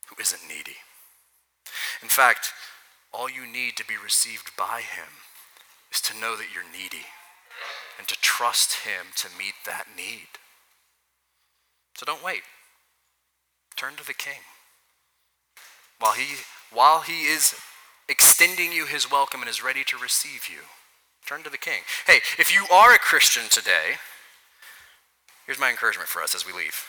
who 0.07 0.15
isn't 0.23 0.49
needy. 0.49 0.77
In 2.01 2.07
fact, 2.07 2.53
all 3.13 3.29
you 3.29 3.45
need 3.45 3.77
to 3.77 3.85
be 3.85 3.97
received 4.01 4.57
by 4.57 4.83
Him 4.83 5.09
is 5.91 6.01
to 6.03 6.17
know 6.17 6.37
that 6.37 6.55
you're 6.55 6.63
needy 6.63 7.07
and 7.99 8.07
to 8.07 8.15
trust 8.21 8.85
Him 8.87 9.07
to 9.17 9.29
meet 9.37 9.55
that 9.67 9.87
need. 9.97 10.29
So 11.97 12.07
don't 12.07 12.23
wait. 12.23 12.43
Turn 13.75 13.97
to 13.97 14.07
the 14.07 14.15
King. 14.15 14.43
While 15.99 16.13
He, 16.13 16.37
while 16.73 17.01
he 17.01 17.25
is 17.25 17.57
extending 18.09 18.71
you 18.71 18.87
His 18.87 19.11
welcome 19.11 19.41
and 19.41 19.51
is 19.51 19.65
ready 19.65 19.83
to 19.89 19.99
receive 19.99 20.49
you, 20.49 20.61
turn 21.27 21.43
to 21.43 21.51
the 21.51 21.59
King. 21.59 21.83
Hey, 22.07 22.21
if 22.39 22.55
you 22.55 22.67
are 22.73 22.95
a 22.95 22.99
Christian 22.99 23.51
today, 23.51 23.99
here's 25.45 25.59
my 25.59 25.71
encouragement 25.71 26.09
for 26.09 26.23
us 26.23 26.35
as 26.35 26.47
we 26.47 26.53
leave 26.53 26.87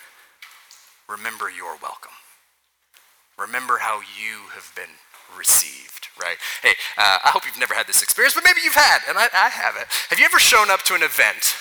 remember 1.10 1.50
your 1.50 1.78
welcome. 1.82 2.12
Remember 3.40 3.78
how 3.80 4.02
you 4.02 4.50
have 4.54 4.72
been 4.76 5.00
received, 5.38 6.08
right? 6.22 6.38
Hey, 6.62 6.74
uh, 6.98 7.18
I 7.24 7.30
hope 7.30 7.46
you've 7.46 7.60
never 7.60 7.74
had 7.74 7.88
this 7.88 8.02
experience, 8.02 8.34
but 8.36 8.44
maybe 8.44 8.60
you've 8.64 8.76
had, 8.76 9.00
and 9.08 9.18
I, 9.18 9.30
I 9.34 9.50
have 9.50 9.76
it. 9.76 9.88
Have 10.10 10.20
you 10.20 10.26
ever 10.26 10.40
shown 10.40 10.70
up 10.70 10.84
to 10.84 10.96
an 10.96 11.04
event 11.04 11.56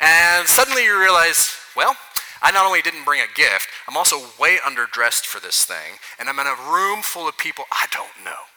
and 0.00 0.48
suddenly 0.48 0.84
you 0.84 0.98
realize, 0.98 1.56
well, 1.76 1.96
I 2.42 2.50
not 2.50 2.66
only 2.66 2.82
didn't 2.82 3.04
bring 3.04 3.20
a 3.20 3.34
gift, 3.34 3.68
I'm 3.88 3.96
also 3.96 4.30
way 4.38 4.58
underdressed 4.58 5.26
for 5.26 5.40
this 5.40 5.64
thing, 5.64 5.98
and 6.18 6.28
I'm 6.28 6.38
in 6.38 6.46
a 6.46 6.70
room 6.70 7.02
full 7.02 7.28
of 7.28 7.38
people 7.38 7.64
I 7.72 7.86
don't 7.90 8.24
know. 8.24 8.48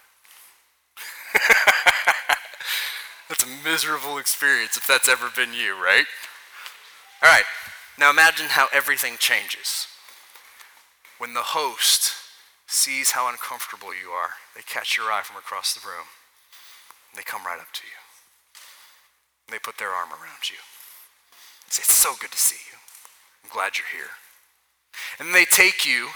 that's 3.39 3.43
a 3.43 3.63
miserable 3.63 4.17
experience 4.17 4.75
if 4.75 4.85
that's 4.85 5.07
ever 5.07 5.29
been 5.33 5.53
you, 5.53 5.73
right? 5.73 6.05
All 7.23 7.29
right, 7.29 7.45
now 7.97 8.09
imagine 8.09 8.47
how 8.49 8.67
everything 8.73 9.15
changes 9.17 9.87
when 11.17 11.33
the 11.33 11.53
host 11.53 12.13
sees 12.67 13.11
how 13.11 13.29
uncomfortable 13.29 13.93
you 13.93 14.09
are, 14.09 14.31
they 14.55 14.63
catch 14.63 14.97
your 14.97 15.11
eye 15.11 15.21
from 15.23 15.37
across 15.37 15.73
the 15.73 15.87
room. 15.87 16.07
They 17.15 17.21
come 17.21 17.45
right 17.45 17.59
up 17.59 17.71
to 17.73 17.81
you. 17.85 19.51
They 19.51 19.59
put 19.59 19.77
their 19.77 19.91
arm 19.91 20.09
around 20.09 20.49
you. 20.49 20.57
Say, 21.69 21.81
It's 21.81 21.93
so 21.93 22.15
good 22.19 22.31
to 22.31 22.37
see 22.39 22.57
you. 22.71 22.77
I'm 23.43 23.51
glad 23.51 23.77
you're 23.77 23.93
here. 23.93 24.11
And 25.19 25.35
they 25.35 25.45
take 25.45 25.85
you 25.85 26.09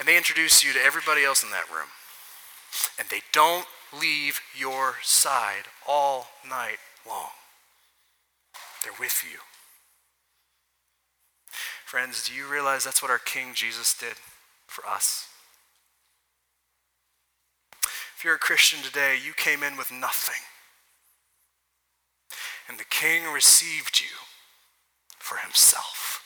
and 0.00 0.08
they 0.08 0.16
introduce 0.16 0.64
you 0.64 0.72
to 0.72 0.82
everybody 0.82 1.22
else 1.22 1.44
in 1.44 1.50
that 1.50 1.70
room. 1.70 1.92
And 2.98 3.08
they 3.10 3.20
don't 3.32 3.66
leave 3.92 4.40
your 4.56 4.96
side 5.02 5.64
all 5.86 6.28
night 6.48 6.78
long. 7.06 7.30
They're 8.82 8.92
with 8.98 9.24
you. 9.30 9.38
Friends, 11.84 12.26
do 12.26 12.34
you 12.34 12.46
realize 12.46 12.84
that's 12.84 13.02
what 13.02 13.10
our 13.10 13.18
King 13.18 13.52
Jesus 13.54 13.96
did? 13.96 14.16
for 14.76 14.86
us. 14.86 15.28
If 17.82 18.24
you're 18.24 18.34
a 18.34 18.38
Christian 18.38 18.82
today, 18.82 19.16
you 19.22 19.32
came 19.32 19.62
in 19.62 19.76
with 19.76 19.90
nothing. 19.90 20.42
And 22.68 22.78
the 22.78 22.84
king 22.84 23.32
received 23.32 24.00
you 24.00 24.16
for 25.18 25.38
himself. 25.38 26.22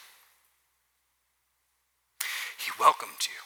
He 2.59 2.73
welcomed 2.79 3.27
you. 3.27 3.41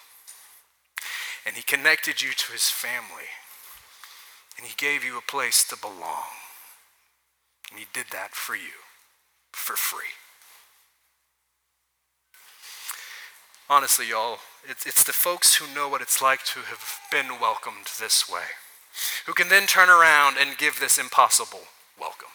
And 1.44 1.56
he 1.56 1.62
connected 1.62 2.22
you 2.22 2.32
to 2.32 2.52
his 2.52 2.70
family. 2.70 3.28
And 4.56 4.66
he 4.66 4.74
gave 4.76 5.04
you 5.04 5.18
a 5.18 5.22
place 5.22 5.66
to 5.68 5.76
belong. 5.76 6.32
And 7.70 7.80
he 7.80 7.86
did 7.92 8.06
that 8.12 8.34
for 8.34 8.54
you 8.54 8.84
for 9.52 9.76
free. 9.76 10.14
Honestly, 13.68 14.08
y'all, 14.10 14.38
it's, 14.68 14.86
it's 14.86 15.02
the 15.02 15.12
folks 15.12 15.56
who 15.56 15.74
know 15.74 15.88
what 15.88 16.02
it's 16.02 16.20
like 16.20 16.44
to 16.44 16.60
have 16.60 17.00
been 17.10 17.40
welcomed 17.40 17.86
this 17.98 18.28
way, 18.28 18.54
who 19.26 19.32
can 19.32 19.48
then 19.48 19.66
turn 19.66 19.88
around 19.88 20.36
and 20.38 20.58
give 20.58 20.78
this 20.78 20.98
impossible 20.98 21.62
welcome, 21.98 22.28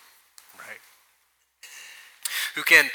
right? 0.58 0.80
Who 2.56 2.64
can, 2.64 2.90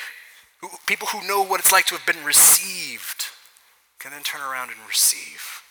who, 0.60 0.68
people 0.86 1.08
who 1.08 1.26
know 1.26 1.44
what 1.44 1.60
it's 1.60 1.72
like 1.72 1.86
to 1.86 1.94
have 1.94 2.06
been 2.06 2.24
received, 2.24 3.26
can 4.00 4.10
then 4.10 4.22
turn 4.22 4.40
around 4.40 4.70
and 4.70 4.78
receive. 4.88 5.62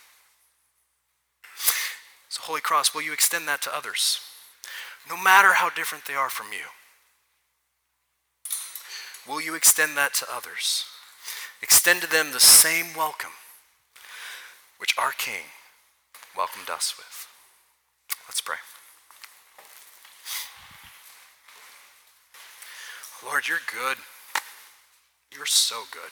Holy 2.43 2.59
Cross, 2.59 2.93
will 2.93 3.01
you 3.01 3.13
extend 3.13 3.47
that 3.47 3.61
to 3.61 3.73
others, 3.73 4.19
no 5.09 5.15
matter 5.15 5.53
how 5.53 5.69
different 5.69 6.03
they 6.05 6.13
are 6.13 6.29
from 6.29 6.47
you? 6.51 6.65
Will 9.25 9.39
you 9.39 9.55
extend 9.55 9.95
that 9.95 10.13
to 10.15 10.25
others? 10.29 10.83
Extend 11.61 12.01
to 12.01 12.09
them 12.09 12.33
the 12.33 12.41
same 12.41 12.87
welcome 12.97 13.31
which 14.77 14.93
our 14.97 15.13
King 15.13 15.45
welcomed 16.35 16.69
us 16.69 16.95
with. 16.97 17.27
Let's 18.27 18.41
pray. 18.41 18.57
Lord, 23.25 23.47
you're 23.47 23.59
good. 23.71 23.99
You're 25.33 25.45
so 25.45 25.83
good. 25.93 26.11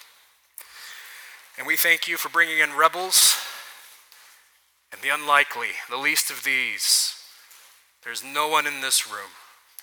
And 1.58 1.68
we 1.68 1.76
thank 1.76 2.08
you 2.08 2.16
for 2.16 2.30
bringing 2.30 2.60
in 2.60 2.78
rebels 2.78 3.36
the 5.02 5.10
unlikely, 5.10 5.70
the 5.90 5.98
least 5.98 6.30
of 6.30 6.44
these. 6.44 7.16
There's 8.04 8.24
no 8.24 8.48
one 8.48 8.66
in 8.68 8.82
this 8.82 9.08
room 9.08 9.32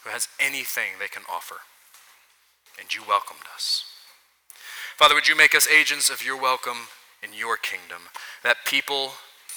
who 0.04 0.10
has 0.10 0.28
anything 0.40 0.98
they 0.98 1.08
can 1.08 1.22
offer. 1.30 1.56
And 2.80 2.94
you 2.94 3.02
welcomed 3.06 3.46
us. 3.54 3.84
Father, 4.96 5.14
would 5.14 5.28
you 5.28 5.36
make 5.36 5.54
us 5.54 5.68
agents 5.68 6.10
of 6.10 6.24
your 6.24 6.40
welcome 6.40 6.88
in 7.22 7.30
your 7.34 7.56
kingdom, 7.56 8.10
that 8.42 8.64
people 8.64 9.12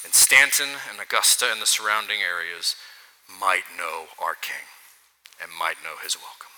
in 0.05 0.11
Staunton 0.11 0.69
and 0.89 0.99
Augusta 0.99 1.49
and 1.51 1.61
the 1.61 1.67
surrounding 1.67 2.21
areas 2.21 2.75
might 3.39 3.63
know 3.77 4.05
our 4.19 4.33
King 4.33 4.65
and 5.41 5.51
might 5.57 5.83
know 5.83 6.01
his 6.03 6.17
welcome. 6.17 6.53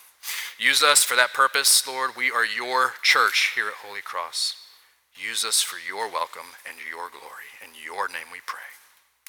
Use 0.58 0.82
us 0.84 1.04
for 1.04 1.16
that 1.16 1.34
purpose, 1.34 1.86
Lord. 1.88 2.12
We 2.16 2.32
are 2.32 2.46
your 2.46 2.94
church 3.02 3.52
here 3.56 3.68
at 3.68 3.86
Holy 3.86 4.02
Cross. 4.02 4.56
Use 5.16 5.44
us 5.44 5.62
for 5.62 5.78
your 5.78 6.10
welcome 6.10 6.56
and 6.68 6.78
your 6.90 7.10
glory. 7.10 7.52
In 7.64 7.72
your 7.76 8.08
name 8.08 8.32
we 8.32 8.40
pray. 8.46 8.62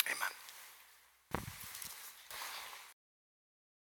Amen. 0.06 0.43